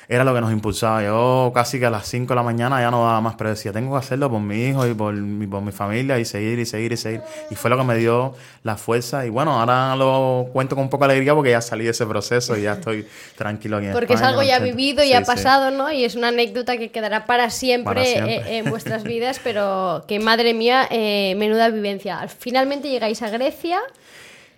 era 0.08 0.22
lo 0.24 0.32
que 0.34 0.40
nos 0.40 0.52
impulsaba. 0.52 1.02
Yo 1.02 1.50
casi 1.54 1.78
que 1.80 1.86
a 1.86 1.90
las 1.90 2.06
5 2.08 2.28
de 2.28 2.34
la 2.36 2.42
mañana 2.42 2.80
ya 2.80 2.90
no 2.90 3.04
daba 3.04 3.20
más, 3.20 3.34
pero 3.36 3.50
decía, 3.50 3.72
tengo 3.72 3.92
que 3.92 3.98
hacerlo 3.98 4.30
por 4.30 4.40
mi 4.40 4.66
hijo 4.66 4.86
y 4.86 4.94
por 4.94 5.12
mi, 5.14 5.46
por 5.46 5.62
mi 5.62 5.72
familia 5.72 6.18
y 6.18 6.24
seguir 6.24 6.58
y 6.58 6.66
seguir 6.66 6.92
y 6.92 6.96
seguir. 6.96 7.22
Y 7.50 7.54
fue 7.56 7.70
lo 7.70 7.76
que 7.76 7.84
me 7.84 7.96
dio 7.96 8.34
la 8.62 8.76
fuerza. 8.76 9.26
Y 9.26 9.30
bueno, 9.30 9.58
ahora 9.60 9.96
lo 9.96 10.48
cuento 10.52 10.74
con 10.76 10.84
un 10.84 10.90
poco 10.90 11.06
de 11.06 11.12
alegría 11.14 11.34
porque 11.34 11.50
ya 11.50 11.60
salí 11.60 11.84
de 11.84 11.90
ese 11.90 12.06
proceso 12.06 12.56
y 12.56 12.62
ya 12.62 12.74
estoy 12.74 13.06
tranquilo 13.36 13.78
aquí 13.78 13.86
en 13.86 13.92
Porque 13.92 14.14
es 14.14 14.22
algo 14.22 14.42
ya 14.42 14.58
contento. 14.58 14.76
vivido 14.76 15.02
y 15.04 15.08
Sí, 15.08 15.12
ha 15.14 15.20
sí. 15.20 15.24
pasado, 15.26 15.70
¿no? 15.70 15.90
Y 15.90 16.04
es 16.04 16.14
una 16.14 16.28
anécdota 16.28 16.76
que 16.76 16.90
quedará 16.90 17.26
para 17.26 17.50
siempre, 17.50 17.94
Para 17.94 18.04
siempre. 18.06 18.36
eh, 18.36 18.58
en 18.58 18.70
vuestras 18.70 19.02
vidas, 19.04 19.40
pero 19.42 20.04
que 20.06 20.20
madre 20.20 20.54
mía, 20.54 20.86
eh, 20.90 21.34
menuda 21.36 21.68
vivencia. 21.70 22.26
Finalmente 22.38 22.88
llegáis 22.88 23.22
a 23.22 23.30
Grecia. 23.30 23.80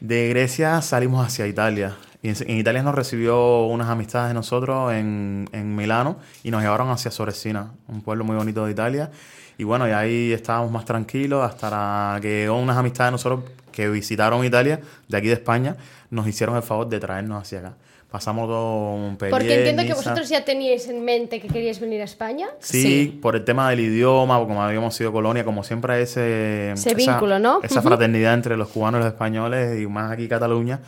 De 0.01 0.29
Grecia 0.29 0.81
salimos 0.83 1.27
hacia 1.27 1.47
Italia. 1.47 1.97
Y 2.23 2.31
en, 2.31 2.37
en 2.51 2.59
Italia 2.59 2.83
nos 2.83 2.95
recibió 2.95 3.65
unas 3.67 3.89
amistades 3.89 4.29
de 4.29 4.35
nosotros 4.35 4.93
en, 4.93 5.49
en 5.53 5.77
Milano 5.77 6.17
y 6.43 6.51
nos 6.51 6.63
llevaron 6.63 6.91
hacia 6.91 7.11
Soresina, 7.11 7.71
un 7.87 8.03
pueblo 8.03 8.25
muy 8.25 8.37
bonito 8.37 8.65
de 8.67 8.73
Italia. 8.73 9.11
Y 9.57 9.65
bueno, 9.65 9.87
y 9.89 9.93
ahí 9.93 10.33
estábamos 10.33 10.71
más 10.71 10.85
tranquilos 10.85 11.45
hasta 11.45 11.71
la- 11.71 12.19
que 12.21 12.43
llegó 12.43 12.57
unas 12.59 12.77
amistades 12.77 13.09
de 13.09 13.13
nosotros 13.13 13.41
que 13.73 13.89
visitaron 13.89 14.45
Italia, 14.45 14.81
de 15.09 15.17
aquí 15.17 15.29
de 15.29 15.35
España, 15.35 15.77
nos 16.11 16.27
hicieron 16.27 16.57
el 16.57 16.63
favor 16.63 16.89
de 16.89 16.99
traernos 16.99 17.43
hacia 17.43 17.61
acá. 17.61 17.73
Pasamos 18.11 18.49
todo 18.49 18.95
un 18.95 19.17
periodo. 19.19 19.39
Porque 19.39 19.55
entiendo 19.55 19.83
que 19.85 19.93
vosotros 19.95 20.29
ya 20.31 20.43
teníais 20.45 20.89
en 20.89 21.05
mente 21.05 21.41
que 21.41 21.47
queríais 21.49 21.79
venir 21.79 22.01
a 22.01 22.05
España. 22.05 22.47
Sí, 22.59 22.83
Sí. 22.83 23.19
por 23.21 23.37
el 23.37 23.45
tema 23.45 23.69
del 23.71 23.81
idioma, 23.81 24.39
como 24.39 24.63
habíamos 24.63 24.95
sido 24.97 25.13
colonia, 25.13 25.45
como 25.45 25.63
siempre 25.63 26.01
ese, 26.03 26.73
Ese 26.73 26.89
esa- 26.93 26.97
vínculo, 27.13 27.39
¿no? 27.39 27.61
Esa 27.63 27.83
fraternidad 27.83 28.33
entre 28.35 28.57
los 28.57 28.69
cubanos 28.69 29.01
y 29.01 29.05
los 29.05 29.13
españoles, 29.13 29.81
y 29.81 29.87
más 29.87 30.11
aquí 30.11 30.27
Cataluña. 30.27 30.81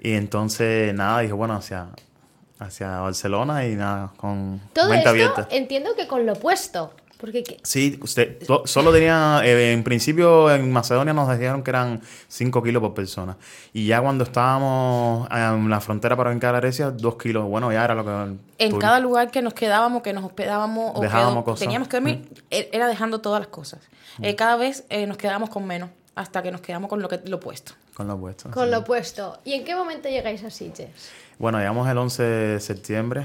Y 0.00 0.12
entonces, 0.14 0.94
nada, 0.94 1.20
dije, 1.20 1.32
bueno, 1.34 1.54
hacia, 1.54 1.88
hacia 2.58 3.00
Barcelona 3.00 3.66
y 3.66 3.74
nada, 3.76 4.12
con 4.16 4.60
Todo 4.72 4.86
mente 4.88 4.98
esto 4.98 5.10
abierta. 5.10 5.48
entiendo 5.50 5.90
que 5.96 6.06
con 6.06 6.24
lo 6.26 6.32
opuesto. 6.32 6.94
Porque 7.18 7.42
que- 7.42 7.58
Sí, 7.64 8.00
usted 8.02 8.38
to- 8.46 8.62
solo 8.66 8.90
tenía, 8.94 9.42
eh, 9.44 9.72
en 9.74 9.84
principio 9.84 10.50
en 10.50 10.72
Macedonia 10.72 11.12
nos 11.12 11.30
dijeron 11.30 11.62
que 11.62 11.68
eran 11.70 12.00
5 12.28 12.62
kilos 12.62 12.80
por 12.80 12.94
persona. 12.94 13.36
Y 13.74 13.86
ya 13.86 14.00
cuando 14.00 14.24
estábamos 14.24 15.28
en 15.30 15.68
la 15.68 15.82
frontera 15.82 16.16
para 16.16 16.30
venir 16.30 16.46
a 16.46 16.52
Grecia, 16.52 16.90
2 16.90 17.16
kilos. 17.16 17.44
Bueno, 17.46 17.70
ya 17.70 17.84
era 17.84 17.94
lo 17.94 18.06
que... 18.06 18.36
En 18.56 18.78
cada 18.78 19.00
lugar 19.00 19.30
que 19.30 19.42
nos 19.42 19.52
quedábamos, 19.52 20.00
que 20.00 20.14
nos 20.14 20.24
hospedábamos 20.24 20.92
o 20.96 21.00
Dejábamos 21.02 21.44
cosas. 21.44 21.60
Mm. 21.60 21.64
teníamos 21.64 21.88
que 21.88 21.96
dormir, 21.98 22.28
e- 22.50 22.70
era 22.72 22.88
dejando 22.88 23.20
todas 23.20 23.40
las 23.40 23.48
cosas. 23.48 23.80
Eh, 24.22 24.34
cada 24.34 24.56
vez 24.56 24.84
eh, 24.88 25.06
nos 25.06 25.18
quedábamos 25.18 25.50
con 25.50 25.66
menos, 25.66 25.90
hasta 26.14 26.42
que 26.42 26.50
nos 26.50 26.62
quedamos 26.62 26.88
con 26.88 27.02
lo, 27.02 27.08
que, 27.10 27.20
lo 27.26 27.36
opuesto. 27.36 27.74
Con 28.00 28.08
lo 28.08 28.14
opuesto. 28.14 28.50
con 28.50 28.64
sí. 28.64 28.70
lo 28.70 28.78
opuesto. 28.78 29.38
¿Y 29.44 29.52
en 29.52 29.64
qué 29.64 29.74
momento 29.76 30.08
llegáis 30.08 30.42
a 30.42 30.48
Sitges? 30.50 30.88
Bueno, 31.38 31.58
llegamos 31.58 31.86
el 31.88 31.98
11 31.98 32.22
de 32.22 32.60
septiembre. 32.60 33.24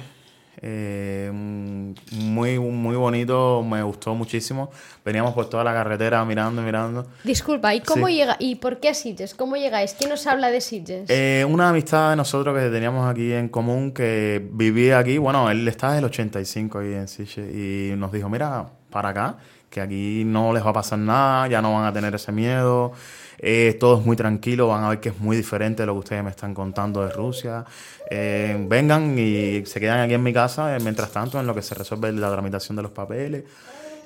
eh, 0.61 1.29
muy, 1.33 2.57
muy 2.59 2.95
bonito, 2.95 3.61
me 3.63 3.83
gustó 3.83 4.15
muchísimo. 4.15 4.71
Veníamos 5.03 5.33
por 5.33 5.49
toda 5.49 5.63
la 5.65 5.73
carretera 5.73 6.23
mirando, 6.25 6.61
mirando. 6.61 7.05
Disculpa, 7.23 7.75
¿y 7.75 7.81
cómo 7.81 8.07
Sí. 8.07 8.15
llega 8.15 8.35
y 8.39 8.55
por 8.55 8.79
qué 8.79 8.89
a 8.89 8.93
Sitges? 8.93 9.35
¿Cómo 9.35 9.57
llegáis? 9.57 9.93
¿Quién 9.97 10.11
os 10.13 10.25
habla 10.27 10.49
de 10.51 10.61
Sitges? 10.61 11.09
Eh, 11.09 11.45
una 11.47 11.69
amistad 11.69 12.11
de 12.11 12.15
nosotros 12.15 12.57
que 12.57 12.69
teníamos 12.69 13.09
aquí 13.09 13.33
en 13.33 13.49
común, 13.49 13.91
que 13.91 14.47
vivía 14.53 14.97
aquí, 14.99 15.17
bueno, 15.17 15.49
él 15.51 15.67
está 15.67 15.87
desde 15.87 15.99
el 15.99 16.05
85 16.05 16.79
ahí 16.79 16.93
en 16.93 17.07
Siche, 17.09 17.41
y 17.41 17.93
nos 17.97 18.11
dijo, 18.13 18.29
mira, 18.29 18.65
para 18.89 19.09
acá, 19.09 19.37
que 19.69 19.81
aquí 19.81 20.23
no 20.25 20.53
les 20.53 20.65
va 20.65 20.69
a 20.69 20.73
pasar 20.73 20.99
nada, 20.99 21.47
ya 21.47 21.61
no 21.61 21.73
van 21.73 21.85
a 21.85 21.91
tener 21.93 22.15
ese 22.15 22.31
miedo, 22.31 22.93
eh, 23.39 23.75
todo 23.79 23.99
es 23.99 24.05
muy 24.05 24.15
tranquilo, 24.15 24.67
van 24.67 24.83
a 24.83 24.89
ver 24.89 24.99
que 24.99 25.09
es 25.09 25.19
muy 25.19 25.37
diferente 25.37 25.83
de 25.83 25.87
lo 25.87 25.93
que 25.93 25.99
ustedes 25.99 26.23
me 26.23 26.29
están 26.29 26.53
contando 26.53 27.05
de 27.05 27.11
Rusia. 27.11 27.65
Eh, 28.09 28.57
vengan 28.67 29.17
y 29.17 29.65
se 29.65 29.79
quedan 29.79 29.99
aquí 29.99 30.13
en 30.13 30.23
mi 30.23 30.33
casa, 30.33 30.75
eh, 30.75 30.79
mientras 30.81 31.11
tanto, 31.11 31.39
en 31.39 31.47
lo 31.47 31.55
que 31.55 31.61
se 31.61 31.75
resuelve 31.75 32.11
la 32.11 32.31
tramitación 32.31 32.75
de 32.75 32.83
los 32.83 32.91
papeles. 32.91 33.43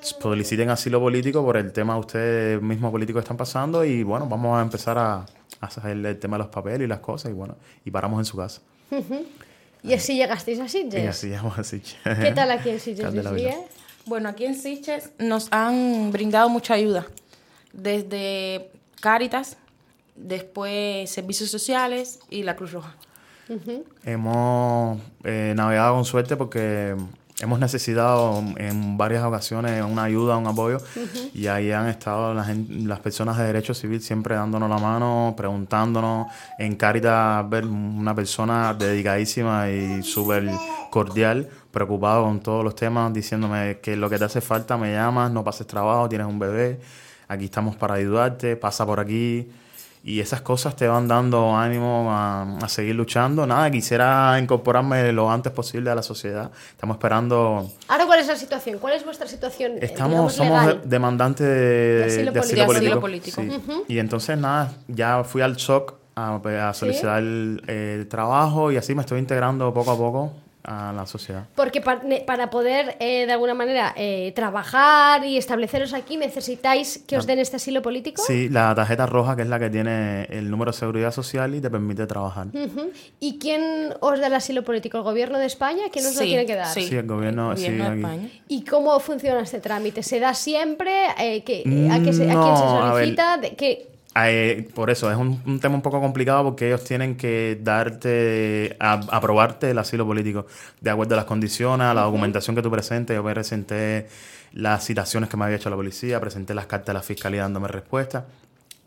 Soliciten 0.00 0.70
asilo 0.70 0.98
político 0.98 1.44
por 1.44 1.56
el 1.58 1.72
tema 1.72 1.98
ustedes 1.98 2.60
mismos 2.62 2.90
políticos 2.90 3.22
están 3.22 3.36
pasando 3.36 3.84
y 3.84 4.02
bueno, 4.02 4.26
vamos 4.26 4.58
a 4.58 4.62
empezar 4.62 4.96
a, 4.96 5.14
a 5.16 5.26
hacer 5.60 5.90
el 5.90 6.18
tema 6.18 6.38
de 6.38 6.44
los 6.44 6.48
papeles 6.48 6.82
y 6.82 6.86
las 6.86 7.00
cosas 7.00 7.30
y 7.30 7.34
bueno, 7.34 7.56
y 7.84 7.90
paramos 7.90 8.18
en 8.18 8.24
su 8.24 8.36
casa. 8.36 8.62
y 9.82 9.92
así 9.92 10.16
llegasteis 10.16 10.58
a 10.60 10.68
Sitges. 10.68 11.04
Y 11.04 11.06
así 11.06 11.28
llamamos 11.28 11.58
así. 11.58 11.82
¿Qué 12.02 12.32
tal 12.32 12.50
aquí 12.50 12.70
en 12.70 12.80
Sitges? 12.80 13.12
Bueno, 14.06 14.28
aquí 14.28 14.44
en 14.44 14.54
Siches 14.54 15.10
nos 15.18 15.48
han 15.52 16.10
brindado 16.10 16.48
mucha 16.48 16.74
ayuda. 16.74 17.06
Desde 17.72 18.70
Cáritas, 19.00 19.56
después 20.14 21.10
servicios 21.10 21.50
sociales 21.50 22.20
y 22.28 22.42
la 22.42 22.56
Cruz 22.56 22.72
Roja. 22.72 22.94
Hemos 24.04 25.00
eh, 25.24 25.54
navegado 25.56 25.94
con 25.96 26.04
suerte 26.04 26.36
porque 26.36 26.94
hemos 27.40 27.58
necesitado 27.58 28.44
en 28.56 28.96
varias 28.96 29.24
ocasiones 29.24 29.82
una 29.82 30.04
ayuda, 30.04 30.36
un 30.36 30.46
apoyo, 30.46 30.78
y 31.34 31.46
ahí 31.48 31.72
han 31.72 31.88
estado 31.88 32.32
las 32.34 33.00
personas 33.00 33.38
de 33.38 33.44
derecho 33.44 33.74
civil 33.74 34.00
siempre 34.02 34.36
dándonos 34.36 34.68
la 34.68 34.78
mano, 34.78 35.34
preguntándonos. 35.36 36.28
En 36.58 36.76
Cáritas, 36.76 37.48
ver 37.48 37.64
una 37.66 38.14
persona 38.14 38.72
dedicadísima 38.74 39.68
y 39.70 40.02
súper 40.02 40.48
cordial, 40.90 41.48
preocupado 41.72 42.24
con 42.24 42.40
todos 42.40 42.62
los 42.62 42.74
temas, 42.76 43.12
diciéndome 43.12 43.80
que 43.80 43.96
lo 43.96 44.08
que 44.08 44.18
te 44.18 44.24
hace 44.26 44.40
falta 44.40 44.76
me 44.76 44.92
llamas, 44.92 45.32
no 45.32 45.42
pases 45.42 45.66
trabajo, 45.66 46.08
tienes 46.08 46.28
un 46.28 46.38
bebé, 46.38 46.78
aquí 47.30 47.44
estamos 47.46 47.76
para 47.76 47.94
ayudarte, 47.94 48.56
pasa 48.56 48.84
por 48.84 49.00
aquí. 49.00 49.48
Y 50.02 50.20
esas 50.20 50.40
cosas 50.40 50.74
te 50.76 50.88
van 50.88 51.06
dando 51.08 51.54
ánimo 51.54 52.06
a, 52.10 52.56
a 52.62 52.68
seguir 52.70 52.94
luchando. 52.94 53.46
Nada, 53.46 53.70
quisiera 53.70 54.38
incorporarme 54.40 55.12
lo 55.12 55.30
antes 55.30 55.52
posible 55.52 55.90
a 55.90 55.94
la 55.94 56.02
sociedad. 56.02 56.50
Estamos 56.70 56.94
esperando. 56.96 57.70
Ahora, 57.86 58.06
¿cuál 58.06 58.20
es 58.20 58.26
la 58.26 58.36
situación? 58.36 58.78
¿Cuál 58.78 58.94
es 58.94 59.04
vuestra 59.04 59.28
situación? 59.28 59.72
eh, 59.72 59.80
Estamos, 59.82 60.10
digamos, 60.12 60.32
somos 60.34 60.60
legal? 60.66 60.80
demandantes 60.86 61.46
de, 61.46 61.52
De 61.52 62.04
asilo 62.06 62.32
de 62.32 62.40
político. 62.40 62.72
De 62.72 62.78
asilo 62.78 63.00
político. 63.00 63.42
Sí. 63.42 63.82
Y 63.88 63.98
entonces, 63.98 64.38
nada, 64.38 64.72
ya 64.88 65.22
fui 65.22 65.42
al 65.42 65.58
SOC 65.58 65.94
a, 66.16 66.36
a 66.70 66.72
solicitar 66.72 67.18
el, 67.18 67.62
el 67.66 68.08
trabajo 68.08 68.72
y 68.72 68.78
así 68.78 68.94
me 68.94 69.02
estoy 69.02 69.18
integrando 69.18 69.72
poco 69.74 69.90
a 69.90 69.96
poco 69.98 70.32
a 70.62 70.92
la 70.92 71.06
sociedad. 71.06 71.46
Porque 71.54 71.80
pa- 71.80 72.00
ne- 72.04 72.20
para 72.26 72.50
poder, 72.50 72.96
eh, 73.00 73.24
de 73.26 73.32
alguna 73.32 73.54
manera, 73.54 73.94
eh, 73.96 74.32
trabajar 74.36 75.24
y 75.24 75.36
estableceros 75.38 75.94
aquí, 75.94 76.16
necesitáis 76.16 76.98
que 77.06 77.16
os 77.16 77.26
den 77.26 77.38
este 77.38 77.56
asilo 77.56 77.80
político. 77.82 78.22
Sí, 78.26 78.48
la 78.48 78.74
tarjeta 78.74 79.06
roja, 79.06 79.36
que 79.36 79.42
es 79.42 79.48
la 79.48 79.58
que 79.58 79.70
tiene 79.70 80.24
el 80.24 80.50
número 80.50 80.72
de 80.72 80.76
seguridad 80.78 81.12
social 81.12 81.54
y 81.54 81.60
te 81.60 81.70
permite 81.70 82.06
trabajar. 82.06 82.48
Ujú. 82.48 82.90
¿Y 83.20 83.38
quién 83.38 83.94
os 84.00 84.20
da 84.20 84.26
el 84.26 84.34
asilo 84.34 84.62
político? 84.62 84.98
¿El 84.98 85.04
gobierno 85.04 85.38
de 85.38 85.46
España? 85.46 85.84
¿Quién 85.92 86.06
os 86.06 86.14
lo 86.14 86.20
Sí, 86.22 86.26
tiene 86.28 86.46
que 86.46 86.54
dar? 86.56 86.68
sí. 86.68 86.82
Sí, 86.82 86.96
el 86.96 87.06
gobierno, 87.06 87.56
sí, 87.56 87.70
de 87.70 87.82
aquí. 87.82 87.96
España. 88.00 88.28
¿Y 88.48 88.64
cómo 88.64 88.98
funciona 89.00 89.40
este 89.40 89.60
trámite? 89.60 90.02
¿Se 90.02 90.20
da 90.20 90.34
siempre? 90.34 91.06
Eh, 91.18 91.42
que- 91.42 91.88
¿a, 91.90 92.00
qué 92.02 92.12
se- 92.12 92.24
a 92.30 92.34
quién 92.34 92.56
se 92.56 92.64
No, 92.64 92.82
a 92.82 92.92
ver. 92.94 93.04
solicita? 93.04 93.36
¿De 93.38 93.54
qué? 93.56 93.89
Eh, 94.16 94.68
por 94.74 94.90
eso, 94.90 95.10
es 95.10 95.16
un, 95.16 95.40
un 95.46 95.60
tema 95.60 95.76
un 95.76 95.82
poco 95.82 96.00
complicado 96.00 96.42
porque 96.44 96.66
ellos 96.66 96.82
tienen 96.84 97.16
que 97.16 97.58
darte, 97.62 98.76
a- 98.80 99.00
aprobarte 99.12 99.70
el 99.70 99.78
asilo 99.78 100.04
político 100.04 100.46
de 100.80 100.90
acuerdo 100.90 101.14
a 101.14 101.16
las 101.16 101.26
condiciones, 101.26 101.86
a 101.86 101.94
la 101.94 102.02
documentación 102.02 102.56
que 102.56 102.62
tú 102.62 102.70
presentes. 102.70 103.14
Yo 103.16 103.22
me 103.22 103.32
presenté 103.32 104.08
las 104.52 104.84
citaciones 104.84 105.30
que 105.30 105.36
me 105.36 105.44
había 105.44 105.56
hecho 105.56 105.70
la 105.70 105.76
policía, 105.76 106.20
presenté 106.20 106.54
las 106.54 106.66
cartas 106.66 106.88
de 106.88 106.94
la 106.94 107.02
fiscalía 107.02 107.42
dándome 107.42 107.68
respuesta. 107.68 108.26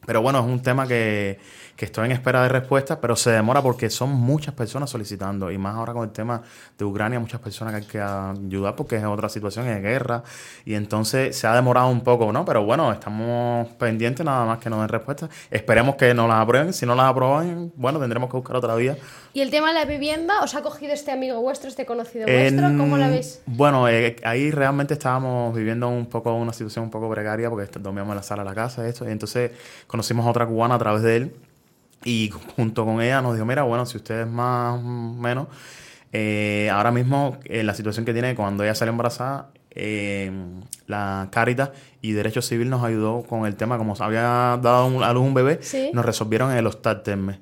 Pero 0.06 0.22
bueno, 0.22 0.40
es 0.40 0.46
un 0.46 0.62
tema 0.62 0.88
que, 0.88 1.40
que 1.76 1.86
estoy 1.86 2.06
en 2.06 2.12
espera 2.12 2.44
de 2.44 2.50
respuesta, 2.50 3.00
pero 3.00 3.16
se 3.16 3.32
demora 3.32 3.62
porque 3.62 3.90
son 3.90 4.10
muchas 4.12 4.54
personas 4.54 4.90
solicitando. 4.90 5.50
Y 5.52 5.58
más 5.58 5.76
ahora 5.76 5.94
con 5.94 6.04
el 6.04 6.12
tema 6.12 6.42
de 6.78 6.86
Ucrania, 6.86 7.20
muchas 7.20 7.40
personas 7.40 7.74
que 7.74 7.80
hay 7.82 7.88
que 7.88 8.02
ayudar 8.02 8.76
porque 8.76 8.98
es 8.98 9.04
otra 9.06 9.30
situación, 9.30 9.68
es 9.68 9.82
guerra. 9.82 10.24
Y 10.66 10.76
entonces 10.76 11.36
se 11.38 11.48
ha 11.48 11.56
demorado 11.56 11.88
un 11.88 12.02
poco, 12.02 12.32
¿no? 12.32 12.44
Pero 12.46 12.64
bueno, 12.64 12.92
estamos 12.92 13.68
pendientes 13.80 14.26
nada 14.26 14.46
más 14.46 14.60
que 14.60 14.70
nos 14.70 14.80
den 14.80 14.90
respuesta. 14.90 15.30
Esperemos 15.50 15.96
que 15.96 16.14
nos 16.14 16.28
las 16.28 16.38
aprueben. 16.42 16.74
Si 16.74 16.86
no 16.86 16.96
las 16.96 17.06
aprueban, 17.10 17.72
bueno, 17.76 18.00
tendremos 18.00 18.30
que 18.30 18.38
buscar 18.38 18.56
otra 18.56 18.76
vía. 18.76 18.98
¿Y 19.34 19.42
el 19.42 19.50
tema 19.50 19.70
de 19.70 19.74
la 19.74 19.86
vivienda? 19.86 20.42
¿Os 20.44 20.54
ha 20.54 20.62
cogido 20.62 20.94
este 20.94 21.12
amigo 21.12 21.42
vuestro, 21.42 21.68
este 21.70 21.86
conocido 21.86 22.28
vuestro? 22.28 22.68
En- 22.68 22.78
¿Cómo 22.78 22.98
la 22.98 23.08
veis? 23.10 23.42
Bueno, 23.48 23.88
eh, 23.90 24.16
ahí 24.24 24.52
realmente 24.52 24.94
estábamos 24.94 25.56
viviendo 25.56 25.88
un 25.88 26.06
poco 26.06 26.34
una 26.36 26.54
situación 26.54 26.86
un 26.86 26.92
poco 26.92 27.10
precaria 27.10 27.50
porque 27.50 27.68
dormíamos 27.80 28.12
en 28.12 28.18
la 28.18 28.24
sala 28.24 28.44
de 28.44 28.50
la 28.50 28.56
casa 28.56 28.88
esto, 28.88 29.08
y 29.08 29.12
entonces 29.12 29.52
conocimos 29.94 30.26
a 30.26 30.30
otra 30.32 30.48
cubana 30.48 30.74
a 30.74 30.80
través 30.80 31.04
de 31.04 31.16
él 31.18 31.36
y 32.04 32.32
junto 32.56 32.84
con 32.84 33.00
ella 33.00 33.22
nos 33.22 33.36
dijo, 33.36 33.46
mira, 33.46 33.62
bueno, 33.62 33.86
si 33.86 33.96
ustedes 33.98 34.26
más 34.28 34.80
o 34.80 34.82
menos, 34.82 35.50
eh, 36.12 36.68
ahora 36.74 36.90
mismo 36.92 37.38
eh, 37.46 37.62
la 37.62 37.76
situación 37.76 38.04
que 38.04 38.12
tiene 38.12 38.34
cuando 38.34 38.64
ella 38.64 38.74
salió 38.74 38.90
embarazada, 38.90 39.50
eh, 39.70 40.32
la 40.88 41.28
Caritas 41.32 41.70
y 42.02 42.14
Derecho 42.14 42.42
Civil 42.42 42.72
nos 42.72 42.84
ayudó 42.84 43.22
con 43.22 43.46
el 43.46 43.56
tema, 43.56 43.78
como 43.78 43.94
había 44.00 44.58
dado 44.64 44.88
un- 44.88 45.04
a 45.04 45.14
luz 45.14 45.24
un 45.28 45.36
bebé, 45.36 45.60
Sí. 45.62 45.92
nos 45.94 46.04
resolvieron 46.04 46.50
en 46.52 46.58
el 46.58 46.66
hostal 46.66 47.04
Termes. 47.04 47.38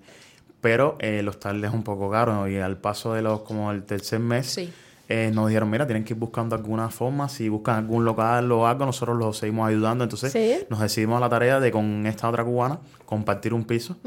Pero 0.60 0.98
eh, 1.00 1.20
el 1.20 1.28
hostal 1.30 1.64
es 1.64 1.72
un 1.74 1.84
poco 1.84 2.12
caro 2.12 2.50
y 2.50 2.58
al 2.58 2.76
paso 2.76 3.14
de 3.14 3.22
los 3.22 3.44
como 3.44 3.72
el 3.72 3.84
tercer 3.84 4.20
mes 4.20 4.46
Sí. 4.48 4.74
Eh, 5.12 5.32
nos 5.34 5.48
dijeron, 5.50 5.70
mira, 5.70 5.86
tienen 5.86 6.04
que 6.04 6.14
ir 6.14 6.20
buscando 6.20 6.56
alguna 6.56 6.90
forma, 6.90 7.28
si 7.28 7.50
buscan 7.50 7.76
algún 7.76 8.06
local 8.06 8.52
o 8.52 8.66
algo, 8.68 8.86
nosotros 8.86 9.18
los 9.18 9.38
seguimos 9.38 9.68
ayudando. 9.68 10.04
Entonces 10.06 10.32
Sí. 10.32 10.66
nos 10.70 10.80
decidimos 10.80 11.18
a 11.18 11.20
la 11.20 11.30
tarea 11.30 11.60
de 11.60 11.72
con 11.72 12.06
esta 12.08 12.30
otra 12.30 12.44
cubana 12.46 12.80
compartir 13.12 13.54
un 13.54 13.66
piso. 13.66 13.98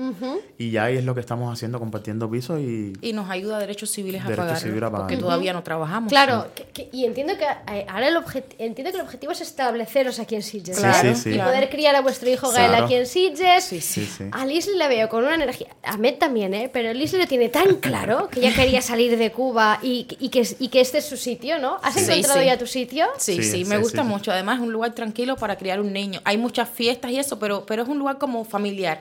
Y 0.56 0.70
ya 0.70 0.84
ahí 0.84 0.96
es 0.96 1.04
lo 1.04 1.14
que 1.14 1.20
estamos 1.20 1.52
haciendo, 1.52 1.78
compartiendo 1.78 2.30
pisos 2.30 2.58
y... 2.58 2.94
Y 3.02 3.12
nos 3.12 3.28
ayuda 3.28 3.58
a 3.58 3.60
derechos 3.60 3.90
civiles 3.90 4.22
a 4.22 4.24
Derechos 4.24 4.44
pagar. 4.46 4.58
civiles 4.62 4.82
a 4.82 4.90
pagar. 4.90 5.06
Porque 5.08 5.18
todavía 5.18 5.52
no 5.52 5.62
trabajamos. 5.62 6.08
Claro, 6.08 6.46
que- 6.54 6.64
que- 6.72 6.88
y 6.90 7.04
entiendo 7.04 7.34
que 7.36 7.44
eh, 7.44 7.84
ahora 7.86 8.08
el, 8.08 8.16
objet- 8.16 8.54
entiendo 8.58 8.90
que 8.92 8.96
el 8.96 9.02
objetivo 9.04 9.32
es 9.32 9.42
estableceros 9.42 10.18
aquí 10.20 10.36
en 10.36 10.42
Sitges. 10.42 10.78
Claro, 10.78 11.06
¿no? 11.10 11.14
sí, 11.16 11.20
sí. 11.22 11.30
Y 11.30 11.34
claro. 11.34 11.50
poder 11.50 11.68
criar 11.68 11.94
a 11.96 12.00
vuestro 12.00 12.30
hijo 12.30 12.50
Gael 12.50 12.70
Claro. 12.70 12.84
aquí 12.86 12.94
en 12.94 13.06
Sitges. 13.06 13.64
Sí, 13.64 13.82
Sí, 13.82 14.06
sí. 14.06 14.24
A 14.32 14.46
Leslie 14.46 14.78
la 14.78 14.88
veo 14.88 15.10
con 15.10 15.22
una 15.22 15.34
energía, 15.34 15.66
a 15.82 15.98
Med 15.98 16.14
también, 16.16 16.54
¿eh? 16.54 16.70
pero 16.72 16.90
Leslie 16.94 17.20
lo 17.20 17.28
tiene 17.28 17.50
tan 17.50 17.74
claro 17.82 18.28
que 18.30 18.40
ya 18.40 18.54
quería 18.54 18.80
salir 18.80 19.18
de 19.18 19.32
Cuba 19.32 19.80
y, 19.82 20.06
y 20.18 20.30
que, 20.30 20.48
y 20.58 20.68
que 20.68 20.80
este 20.80 20.96
es 20.98 21.04
su 21.04 21.18
sitio, 21.18 21.58
¿no? 21.58 21.76
¿Has 21.82 21.92
Sí, 21.92 22.00
encontrado 22.10 22.40
sí. 22.40 22.46
ya 22.46 22.56
tu 22.58 22.66
sitio? 22.66 23.06
Sí, 23.18 23.34
Sí, 23.36 23.42
sí, 23.42 23.64
me 23.66 23.76
sí, 23.76 23.82
gusta 23.82 24.02
sí. 24.02 24.08
mucho. 24.08 24.32
Además, 24.32 24.56
es 24.60 24.62
un 24.62 24.72
lugar 24.72 24.94
tranquilo 24.94 25.36
para 25.36 25.56
criar 25.58 25.78
un 25.82 25.92
niño. 25.92 26.20
Hay 26.24 26.38
muchas 26.38 26.70
fiestas 26.70 27.10
y 27.10 27.18
eso, 27.18 27.38
pero, 27.38 27.66
pero 27.66 27.82
es 27.82 27.88
un 27.90 27.98
lugar 27.98 28.16
como 28.16 28.44
familiar. 28.46 28.93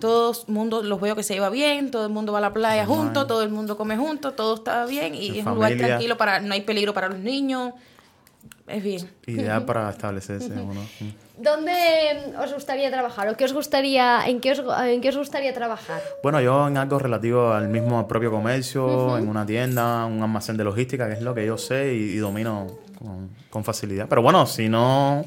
Todo 0.00 0.32
el 0.32 0.52
mundo 0.52 0.82
los 0.82 1.00
veo 1.00 1.16
que 1.16 1.22
se 1.22 1.34
lleva 1.34 1.50
bien, 1.50 1.90
todo 1.90 2.06
el 2.06 2.12
mundo 2.12 2.32
va 2.32 2.38
a 2.38 2.42
la 2.42 2.52
playa 2.52 2.86
junto, 2.86 3.26
todo 3.26 3.42
el 3.42 3.50
mundo 3.50 3.76
come 3.76 3.96
junto, 3.96 4.32
todo 4.32 4.54
está 4.54 4.86
bien 4.86 5.14
y 5.14 5.38
es 5.38 5.46
un 5.46 5.54
lugar 5.54 5.76
tranquilo 5.76 6.16
para, 6.16 6.40
no 6.40 6.54
hay 6.54 6.62
peligro 6.62 6.94
para 6.94 7.08
los 7.08 7.18
niños. 7.18 7.72
Es 8.66 8.82
bien. 8.82 9.10
Ideal 9.26 9.66
para 9.66 9.90
establecerse 9.90 10.50
uno. 10.52 10.80
Mm. 11.00 11.42
¿Dónde 11.42 11.72
os 12.42 12.54
gustaría 12.54 12.90
trabajar 12.90 13.28
o 13.28 13.36
qué 13.36 13.44
os 13.44 13.52
gustaría, 13.52 14.26
en 14.26 14.40
qué 14.40 14.52
os, 14.52 14.62
en 14.86 15.00
qué 15.00 15.08
os 15.10 15.16
gustaría 15.16 15.52
trabajar? 15.52 16.00
Bueno, 16.22 16.40
yo 16.40 16.68
en 16.68 16.78
algo 16.78 16.98
relativo 16.98 17.52
al 17.52 17.68
mismo 17.68 17.98
al 17.98 18.06
propio 18.06 18.30
comercio, 18.30 19.18
en 19.18 19.28
una 19.28 19.44
tienda, 19.44 20.06
un 20.06 20.22
almacén 20.22 20.56
de 20.56 20.64
logística, 20.64 21.08
que 21.08 21.14
es 21.14 21.22
lo 21.22 21.34
que 21.34 21.44
yo 21.44 21.58
sé 21.58 21.94
y, 21.94 22.12
y 22.12 22.16
domino 22.16 22.68
con, 22.98 23.30
con 23.50 23.64
facilidad. 23.64 24.06
Pero 24.08 24.22
bueno, 24.22 24.46
si 24.46 24.68
no, 24.68 25.24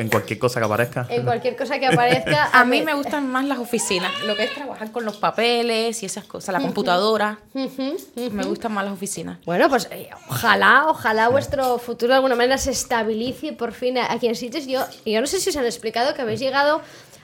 en 0.00 0.08
cualquier 0.08 0.38
cosa 0.38 0.60
que 0.60 0.66
aparezca. 0.66 1.06
En 1.10 1.24
cualquier 1.24 1.56
cosa 1.56 1.78
que 1.78 1.86
aparezca. 1.86 2.50
A 2.52 2.64
mí 2.64 2.82
me 2.82 2.94
gustan 2.94 3.28
más 3.28 3.44
las 3.44 3.58
oficinas, 3.58 4.10
lo 4.24 4.34
que 4.34 4.44
es 4.44 4.54
trabajar 4.54 4.90
con 4.90 5.04
los 5.04 5.18
papeles 5.18 6.02
y 6.02 6.06
esas 6.06 6.24
cosas, 6.24 6.52
la 6.54 6.60
computadora. 6.60 7.38
Me 7.54 8.44
gustan 8.44 8.72
más 8.72 8.84
las 8.84 8.94
oficinas. 8.94 9.38
Bueno, 9.44 9.68
pues 9.68 9.88
eh, 9.90 10.08
ojalá, 10.28 10.86
ojalá 10.88 11.28
vuestro 11.28 11.78
futuro 11.78 12.12
de 12.12 12.16
alguna 12.16 12.34
manera 12.34 12.58
se 12.58 12.70
estabilice 12.70 13.52
por 13.52 13.72
fin 13.72 13.98
aquí 13.98 14.26
en 14.26 14.34
Sitges. 14.34 14.66
Yo, 14.66 14.80
yo 15.04 15.20
no 15.20 15.26
sé 15.26 15.38
si 15.40 15.50
os 15.50 15.56
han 15.56 15.66
explicado 15.66 16.14
que 16.14 16.22
habéis 16.22 16.40
llegado 16.40 16.80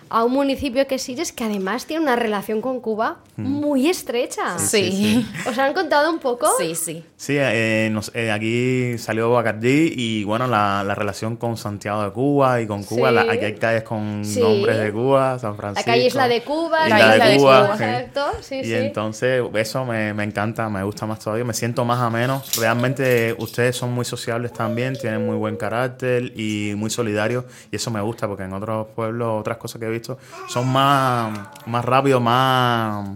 a 0.09 0.25
un 0.25 0.33
municipio 0.33 0.87
que 0.87 0.97
es 0.97 1.03
Sitges 1.03 1.33
que 1.33 1.45
además 1.45 1.87
tiene 1.87 2.03
una 2.03 2.17
relación 2.17 2.61
con 2.61 2.81
Cuba 2.81 3.19
muy 3.37 3.89
estrecha. 3.89 4.59
Sí, 4.59 4.91
sí, 4.91 5.27
¿Os 5.49 5.59
han 5.59 5.73
contado 5.75 6.11
un 6.11 6.19
poco? 6.19 6.49
sí, 6.59 6.75
sí. 6.75 7.05
Sí, 7.19 7.35
eh, 7.39 7.89
nos- 7.91 8.13
eh, 8.15 8.31
aquí 8.31 8.99
salió 8.99 9.31
Bacardí 9.33 9.91
y 9.97 10.25
bueno, 10.25 10.47
la, 10.47 10.85
la 10.87 10.95
relación 10.95 11.37
con 11.37 11.57
Santiago 11.57 12.03
de 12.05 12.11
Cuba 12.11 12.61
y 12.61 12.67
con 12.67 12.83
Cuba, 12.83 13.09
Sí. 13.09 13.15
la- 13.15 13.23
aquí 13.23 13.43
hay 13.47 13.55
calles 13.55 13.85
con 13.85 14.23
Sí. 14.23 14.39
nombres 14.39 14.77
de 14.79 14.93
Cuba, 14.93 15.39
San 15.39 15.53
La 15.53 15.57
Francisco. 15.57 15.91
calle 15.91 16.05
Isla 16.07 16.29
de 16.29 16.43
Cuba, 16.43 16.85
Isla 16.85 16.99
la 16.99 17.09
de 17.09 17.15
Isla 17.17 17.29
de 17.29 17.37
Cuba, 17.39 17.65
Cuba, 17.65 17.77
sí. 17.79 17.85
exacto, 17.85 18.27
sí, 18.43 18.61
y 18.63 18.73
entonces 18.75 19.43
eso 19.55 19.85
me, 19.87 20.13
me 20.13 20.25
encanta, 20.25 20.69
me 20.69 20.83
gusta 20.83 21.07
más 21.07 21.19
todavía, 21.21 21.47
me 21.47 21.55
siento 21.55 21.87
más 21.87 22.01
ameno. 22.01 22.43
Realmente 22.59 23.35
ustedes 23.39 23.75
son 23.77 23.93
muy 23.93 24.05
sociables 24.05 24.53
también, 24.53 24.95
tienen 24.99 25.25
muy 25.25 25.37
buen 25.37 25.57
carácter 25.57 26.33
y 26.39 26.75
muy 26.77 26.91
solidarios 26.91 27.47
y 27.73 27.77
eso 27.77 27.91
me 27.91 28.03
gusta 28.03 28.29
porque 28.29 28.43
en 28.43 28.53
otros 28.53 28.89
pueblos, 28.95 29.41
otras 29.41 29.57
cosas 29.57 29.81
que 29.81 29.87
he 29.87 29.91
visto, 29.91 30.19
son 30.49 30.69
más, 30.69 31.49
más 31.65 31.83
rápidos, 31.83 32.21
más, 32.21 33.09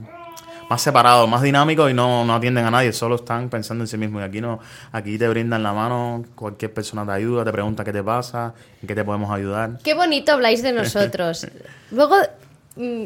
más 0.70 0.82
separados, 0.82 1.28
más 1.28 1.42
dinámicos 1.42 1.90
y 1.90 1.94
no, 1.94 2.24
no 2.24 2.32
atienden 2.32 2.64
a 2.64 2.70
nadie, 2.70 2.92
solo 2.92 3.16
están 3.16 3.50
pensando 3.50 3.82
en 3.82 3.88
sí 3.88 3.98
mismos. 3.98 4.22
Y 4.22 4.24
aquí 4.24 4.40
no, 4.40 4.60
aquí 4.92 5.18
te 5.18 5.28
brindan 5.28 5.64
la 5.64 5.72
mano, 5.72 6.24
cualquier 6.36 6.72
persona 6.72 7.04
te 7.04 7.10
ayuda, 7.10 7.44
te 7.44 7.50
pregunta 7.50 7.82
qué 7.82 7.92
te 7.92 8.04
pasa, 8.04 8.54
en 8.80 8.86
qué 8.86 8.94
te 8.94 9.04
podemos 9.04 9.32
ayudar. 9.32 9.78
Qué 9.82 9.94
bonito 9.94 10.30
habláis 10.30 10.62
de 10.62 10.72
nosotros. 10.80 11.44
Luego, 11.90 12.14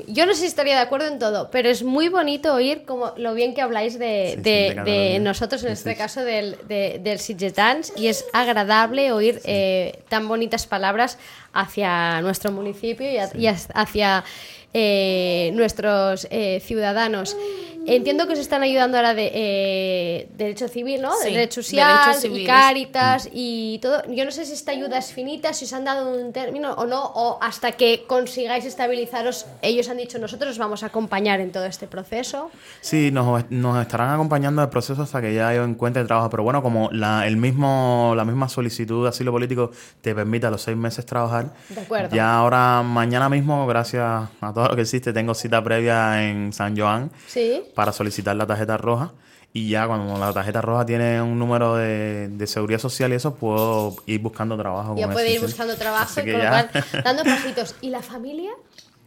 yo 0.07 0.27
no 0.27 0.35
sé 0.35 0.41
si 0.41 0.47
estaría 0.47 0.75
de 0.77 0.81
acuerdo 0.83 1.09
en 1.09 1.19
todo, 1.19 1.51
pero 1.51 1.69
es 1.69 1.83
muy 1.83 2.09
bonito 2.09 2.55
oír 2.55 2.85
como 2.85 3.13
lo 3.17 3.35
bien 3.35 3.55
que 3.55 3.61
habláis 3.63 3.99
de, 3.99 4.39
Sí, 4.45 5.21
nosotros, 5.21 5.63
en 5.65 5.69
Sí, 5.71 5.73
este 5.75 5.97
caso 5.97 6.23
del, 6.25 6.57
de, 6.69 7.01
del 7.03 7.19
Sitgetans, 7.19 7.93
y 7.97 8.07
es 8.09 8.25
agradable 8.33 9.13
oír 9.13 9.41
eh, 9.45 10.01
tan 10.09 10.29
bonitas 10.29 10.67
palabras 10.67 11.19
hacia 11.53 12.21
nuestro 12.23 12.53
municipio 12.53 13.11
y, 13.11 13.17
a- 13.19 13.31
y 13.37 13.47
as- 13.47 13.69
hacia 13.75 14.25
eh, 14.73 15.51
nuestros 15.55 16.27
eh, 16.31 16.61
ciudadanos. 16.65 17.37
Entiendo 17.87 18.27
que 18.27 18.33
os 18.35 18.39
están 18.39 18.63
ayudando 18.63 18.97
ahora 18.97 19.15
de 19.15 19.31
eh, 19.35 20.29
derecho 20.37 20.69
civil, 20.69 21.03
¿no? 21.03 21.13
Sí, 21.23 21.31
derecho 21.31 21.63
social 21.63 22.15
derechos 22.15 22.39
y. 22.41 22.45
Cáritas 22.47 23.29
y 23.33 23.79
todo. 23.81 24.03
Yo 24.09 24.25
no 24.25 24.31
sé 24.31 24.45
si 24.47 24.53
esta 24.53 24.73
ayuda 24.73 24.99
es 24.99 25.13
finita, 25.13 25.53
si 25.53 25.65
os 25.65 25.73
han 25.73 25.85
dado 25.85 26.11
un 26.11 26.33
término 26.33 26.73
o 26.75 26.87
no, 26.87 27.03
o 27.03 27.39
hasta 27.43 27.73
que 27.73 28.05
consigáis 28.07 28.65
estabilizaros, 28.65 29.47
ellos 29.63 29.89
han 29.89 29.97
dicho 29.99 30.19
nosotros 30.19 30.53
os 30.53 30.59
vamos 30.59 30.83
a 30.83 30.87
acompañar 30.87 31.41
en 31.41 31.53
todo 31.53 31.65
este 31.65 31.87
proceso. 31.87 32.51
Sí, 32.81 33.11
nos, 33.11 33.51
nos 33.51 33.81
estarán 33.81 34.11
acompañando 34.11 34.63
el 34.63 34.69
proceso 34.69 35.03
hasta 35.03 35.21
que 35.21 35.35
ya 35.35 35.55
yo 35.55 35.65
encuentre 35.65 36.05
trabajo. 36.05 36.31
Pero 36.31 36.43
bueno, 36.43 36.63
como 36.63 36.91
la, 36.93 37.27
el 37.27 37.37
mismo, 37.37 38.15
la 38.17 38.25
misma 38.25 38.49
solicitud 38.49 39.03
de 39.03 39.09
asilo 39.11 39.33
político 39.33 39.71
te 40.01 40.15
permite 40.15 40.47
a 40.47 40.51
los 40.51 40.63
seis 40.63 40.77
meses 40.77 41.05
trabajar, 41.07 41.53
De 41.69 41.81
acuerdo. 41.81 42.15
ya 42.15 42.35
ahora, 42.35 42.83
mañana 42.83 43.29
mismo, 43.29 43.67
gracias 43.67 44.05
a 44.41 44.53
todo 44.55 44.69
lo 44.69 44.77
que 44.77 44.83
existe, 44.83 45.13
tengo 45.13 45.35
cita 45.35 45.63
previa 45.63 46.25
en 46.29 46.53
San 46.53 46.77
Joan 46.77 47.11
Sí. 47.27 47.63
Para 47.75 47.93
solicitar 47.93 48.37
la 48.37 48.47
tarjeta 48.47 48.77
roja. 48.77 49.13
Y 49.53 49.69
ya 49.69 49.87
cuando 49.87 50.19
la 50.19 50.33
tarjeta 50.33 50.61
roja 50.61 50.85
tiene 50.85 51.23
un 51.23 51.39
número 51.39 51.77
de, 51.77 52.29
de 52.29 52.47
seguridad 52.49 52.81
social 52.81 53.13
y 53.13 53.17
eso, 53.17 53.37
puedo 53.37 53.95
ir 54.07 54.21
buscando 54.21 54.57
trabajo. 54.57 54.97
Ya 54.99 55.09
puede 55.09 55.33
ir 55.33 55.41
buscando 55.41 55.77
trabajo 55.77 56.21
y 56.21 56.27
lo 56.33 56.39
ya. 56.39 56.51
cual 56.51 56.85
dando 57.05 57.23
pasitos. 57.25 57.77
¿Y 57.81 57.91
la 57.91 58.03
familia? 58.03 58.51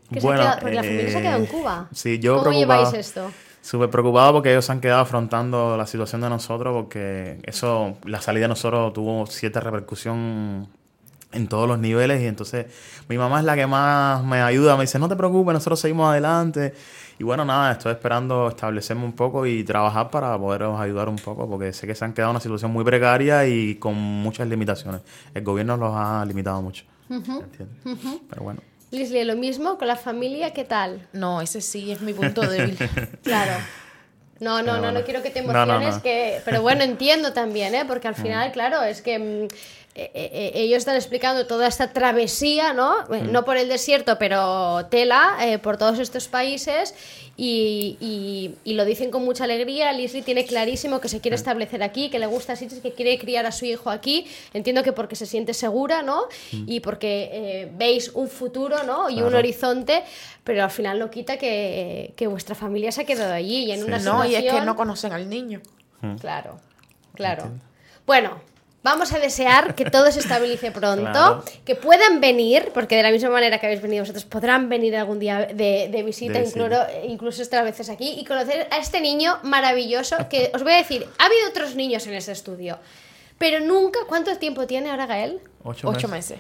Que 0.10 0.21
se 0.21 0.25
ha 0.25 0.30
Bueno, 0.30 0.41
quedado- 0.43 0.60
porque 0.62 0.75
la 0.75 0.84
familia 0.84 1.12
se 1.12 1.17
ha 1.17 1.21
quedado 1.21 1.38
en 1.39 1.43
eh, 1.43 1.47
Cuba. 1.49 1.88
sí, 1.93 2.19
yo 2.19 2.38
¿Cómo 2.38 2.49
preocupado. 2.49 2.86
lleváis 2.86 3.08
esto? 3.08 3.30
Súper 3.62 3.89
preocupado 3.89 4.32
porque 4.32 4.51
ellos 4.51 4.63
se 4.63 4.71
han 4.71 4.80
quedado 4.80 5.01
afrontando 5.01 5.75
la 5.75 5.86
situación 5.86 6.21
de 6.21 6.30
nosotros 6.30 6.73
porque 6.73 7.39
eso, 7.43 7.97
la 8.06 8.21
salida 8.21 8.43
de 8.43 8.47
nosotros 8.47 8.93
tuvo 8.93 9.25
cierta 9.27 9.60
repercusión 9.60 10.69
en 11.34 11.47
todos 11.49 11.67
los 11.67 11.77
niveles 11.77 12.21
y 12.21 12.25
entonces 12.27 12.67
mi 13.10 13.17
mamá 13.17 13.39
es 13.39 13.45
la 13.45 13.56
que 13.58 13.67
más 13.67 14.23
me 14.23 14.41
ayuda, 14.41 14.77
me 14.77 14.84
dice 14.84 14.97
no 14.99 15.10
te 15.10 15.17
preocupes, 15.17 15.53
nosotros 15.53 15.82
seguimos 15.82 16.10
adelante 16.10 16.73
y 17.19 17.23
bueno 17.23 17.43
nada, 17.45 17.71
estoy 17.71 17.93
esperando 17.93 18.47
establecerme 18.49 19.03
un 19.06 19.13
poco 19.13 19.45
y 19.45 19.63
trabajar 19.63 20.10
para 20.10 20.38
poderos 20.38 20.80
ayudar 20.80 21.10
un 21.10 21.15
poco 21.17 21.49
porque 21.49 21.73
sé 21.73 21.88
que 21.88 21.95
se 21.95 22.06
han 22.06 22.13
quedado 22.13 22.32
en 22.32 22.36
una 22.36 22.41
situación 22.41 22.71
muy 22.71 22.84
precaria 22.84 23.45
y 23.47 23.75
con 23.75 23.95
muchas 23.95 24.47
limitaciones. 24.47 25.01
El 25.34 25.43
gobierno 25.43 25.77
los 25.77 25.93
ha 25.95 26.23
limitado 26.25 26.62
mucho. 26.62 26.84
¿entiendes? 27.10 27.67
Pero 28.30 28.43
bueno. 28.43 28.62
Lislie, 28.91 29.25
lo 29.25 29.36
mismo 29.36 29.77
con 29.77 29.88
la 29.88 29.95
familia, 29.97 30.53
¿qué 30.53 30.63
tal? 30.63 31.08
No, 31.12 31.41
ese 31.41 31.60
sí 31.62 31.91
es 31.91 32.01
mi 32.01 32.13
punto 32.13 32.41
débil. 32.41 32.77
Claro. 33.23 33.53
No, 34.39 34.62
no, 34.62 34.80
no, 34.80 34.91
no 34.91 35.03
quiero 35.03 35.23
que 35.23 35.32
te 35.32 35.41
No, 35.41 35.51
no, 35.51 35.63
emociones, 35.63 35.95
no. 35.95 36.01
que 36.03 36.41
pero 36.45 36.62
bueno, 36.62 36.84
entiendo 36.84 37.34
también, 37.34 37.73
¿eh? 37.73 37.86
Porque 37.88 38.08
al 38.08 38.13
final, 38.13 38.51
claro, 38.51 38.84
es 38.84 39.01
que 39.01 39.17
mm, 39.17 39.47
eh, 40.13 40.29
eh, 40.33 40.51
ellos 40.55 40.77
están 40.77 40.95
explicando 40.95 41.47
toda 41.47 41.67
esta 41.67 41.91
travesía, 41.93 42.73
¿no? 42.73 42.93
Eh, 43.13 43.21
No 43.23 43.43
por 43.45 43.57
el 43.57 43.67
desierto, 43.67 44.17
pero 44.19 44.86
tela, 44.91 45.38
eh, 45.41 45.57
por 45.57 45.77
todos 45.77 45.99
estos 45.99 46.27
países 46.27 46.93
y, 47.36 47.97
y- 47.99 48.55
y 48.63 48.73
lo 48.75 48.86
dicen 48.86 49.12
con 49.12 49.23
mucha 49.25 49.43
alegría. 49.45 49.91
Leslie 49.93 50.21
tiene 50.23 50.45
clarísimo 50.45 50.99
que 50.99 51.10
se 51.10 51.19
quiere 51.21 51.36
establecer 51.36 51.81
aquí, 51.83 52.10
que 52.10 52.19
le 52.19 52.25
gusta 52.27 52.55
Sitges, 52.55 52.79
que 52.79 52.93
quiere 52.93 53.17
criar 53.17 53.45
a 53.45 53.51
su 53.51 53.65
hijo 53.65 53.89
aquí. 53.89 54.27
Entiendo 54.53 54.83
que 54.83 54.91
porque 54.93 55.15
se 55.15 55.25
siente 55.25 55.53
segura, 55.53 56.01
¿no? 56.03 56.23
Y 56.51 56.79
porque 56.79 57.29
eh, 57.31 57.71
veis 57.75 58.10
un 58.13 58.27
futuro, 58.29 58.83
¿no? 58.83 59.10
Y 59.10 59.15
un 59.15 59.21
Claro. 59.29 59.38
horizonte, 59.39 60.03
pero 60.43 60.63
al 60.63 60.71
final 60.71 60.99
no 60.99 61.10
quita 61.10 61.38
que, 61.38 62.13
que 62.15 62.27
vuestra 62.27 62.55
familia 62.55 62.91
se 62.91 63.01
ha 63.01 63.05
quedado 63.05 63.33
allí 63.33 63.65
y 63.65 63.71
en 63.71 63.83
una 63.83 63.99
no, 63.99 64.23
y 64.25 64.29
es 64.29 64.36
que 64.36 64.41
situación- 64.43 64.65
no 64.65 64.75
conocen 64.75 65.13
al 65.13 65.29
niño. 65.29 65.62
Claro, 66.21 66.60
claro. 67.13 67.51
Bueno, 68.05 68.39
vamos 68.83 69.11
a 69.11 69.19
desear 69.19 69.75
que 69.75 69.85
todo 69.85 70.09
se 70.11 70.19
estabilice 70.19 70.71
pronto, 70.71 71.01
Claro. 71.11 71.43
que 71.65 71.75
puedan 71.75 72.21
venir, 72.21 72.71
porque 72.73 72.95
de 72.95 73.03
la 73.03 73.11
misma 73.11 73.29
manera 73.29 73.59
que 73.59 73.65
habéis 73.65 73.81
venido 73.81 74.03
vosotros, 74.03 74.23
podrán 74.25 74.69
venir 74.69 74.95
algún 74.95 75.19
día 75.19 75.39
de, 75.53 75.89
de 75.91 76.03
visita, 76.03 76.33
De 76.33 76.41
visita. 76.41 76.59
incluso, 76.61 76.81
incluso 77.05 77.41
estas 77.41 77.63
veces 77.63 77.89
aquí, 77.89 78.15
y 78.17 78.23
conocer 78.23 78.67
a 78.71 78.77
este 78.77 79.01
niño 79.01 79.39
maravilloso, 79.43 80.15
que 80.29 80.51
os 80.53 80.63
voy 80.63 80.73
a 80.73 80.77
decir, 80.77 81.05
ha 81.17 81.25
habido 81.25 81.49
otros 81.49 81.75
niños 81.75 82.07
en 82.07 82.13
ese 82.13 82.31
estudio, 82.31 82.79
pero 83.37 83.59
nunca, 83.59 83.99
¿cuánto 84.07 84.35
tiempo 84.37 84.65
tiene 84.67 84.89
ahora 84.89 85.05
Gael? 85.05 85.41
Ocho, 85.63 85.89
Ocho 85.89 86.07
meses. 86.07 86.37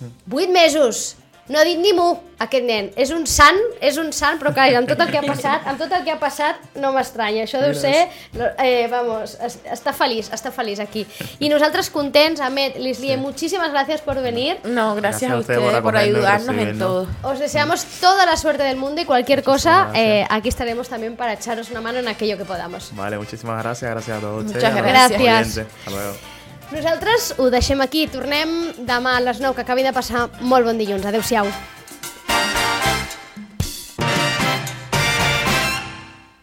meses. 0.00 0.16
Vuit 0.26 0.50
mesos. 0.50 1.16
No 1.46 1.58
ha 1.58 1.64
dit 1.64 1.76
ni 1.78 1.92
mu, 1.92 2.06
aquest 2.40 2.64
nen. 2.64 2.86
És 2.96 3.10
un 3.12 3.26
sant, 3.28 3.58
és 3.84 3.98
un 4.00 4.12
sant, 4.16 4.38
però 4.40 4.52
clar, 4.56 4.70
amb 4.78 4.88
tot 4.88 5.00
el 5.04 5.10
que 5.12 5.18
ha 5.18 5.22
passat, 5.34 5.66
amb 5.68 5.78
tot 5.78 5.92
el 5.92 6.02
que 6.04 6.10
ha 6.14 6.18
passat, 6.18 6.56
no 6.80 6.92
m'estranya. 6.94 7.42
Això 7.44 7.60
deu 7.60 7.74
ser... 7.76 8.08
no, 8.32 8.46
Eh, 8.64 8.86
vamos, 8.90 9.34
es- 9.44 9.58
està 9.70 9.92
feliç, 9.92 10.30
està 10.32 10.50
feliç 10.50 10.80
aquí. 10.80 11.06
I 11.40 11.50
nosaltres 11.52 11.90
contents, 11.90 12.40
Ahmed, 12.40 12.76
Lislie, 12.78 13.16
muchísimas 13.18 13.70
gracias 13.72 14.00
por 14.00 14.20
venir. 14.22 14.56
No, 14.64 14.94
Gracias 14.94 15.30
gracias, 15.30 15.30
a 15.30 15.34
a 15.34 15.38
usted 15.38 15.54
ustedes 15.58 15.72
por 15.72 15.82
por, 15.82 15.96
acogernos 15.96 16.16
y 16.16 16.26
ayudarnos 16.26 16.56
en 16.72 16.78
todo. 16.78 17.06
Os 17.22 17.38
deseamos 17.38 17.84
toda 18.00 18.24
la 18.24 18.36
suerte 18.38 18.62
del 18.62 18.76
mundo 18.78 19.02
y 19.02 19.04
cualquier 19.04 19.42
cosa, 19.42 19.84
gracias. 19.84 19.98
eh, 20.06 20.26
aquí 20.30 20.48
estaremos 20.48 20.88
también 20.88 21.14
para 21.16 21.34
echaros 21.34 21.70
una 21.70 21.80
mano 21.82 21.98
en 21.98 22.08
aquello 22.08 22.38
que 22.38 22.44
podamos. 22.46 22.90
Vale, 22.96 23.18
muchísimas 23.18 23.62
gracias. 23.62 23.90
Gracias 23.90 24.16
a 24.16 24.20
todos 24.20 24.44
Muchas 24.44 24.62
ustedes. 24.64 24.82
gracias. 24.82 25.20
oyentes. 25.20 25.66
Hasta 25.84 25.90
luego. 25.90 26.33
Nosaltres 26.74 27.36
ho 27.38 27.44
deixem 27.54 27.78
aquí. 27.84 28.08
Tornem 28.10 28.50
demà 28.88 29.12
a 29.14 29.22
les 29.22 29.38
9, 29.38 29.54
que 29.54 29.62
acabi 29.62 29.84
de 29.86 29.92
passar 29.94 30.26
molt 30.42 30.66
bon 30.66 30.80
dilluns. 30.80 31.06
Adéu-siau. 31.06 31.46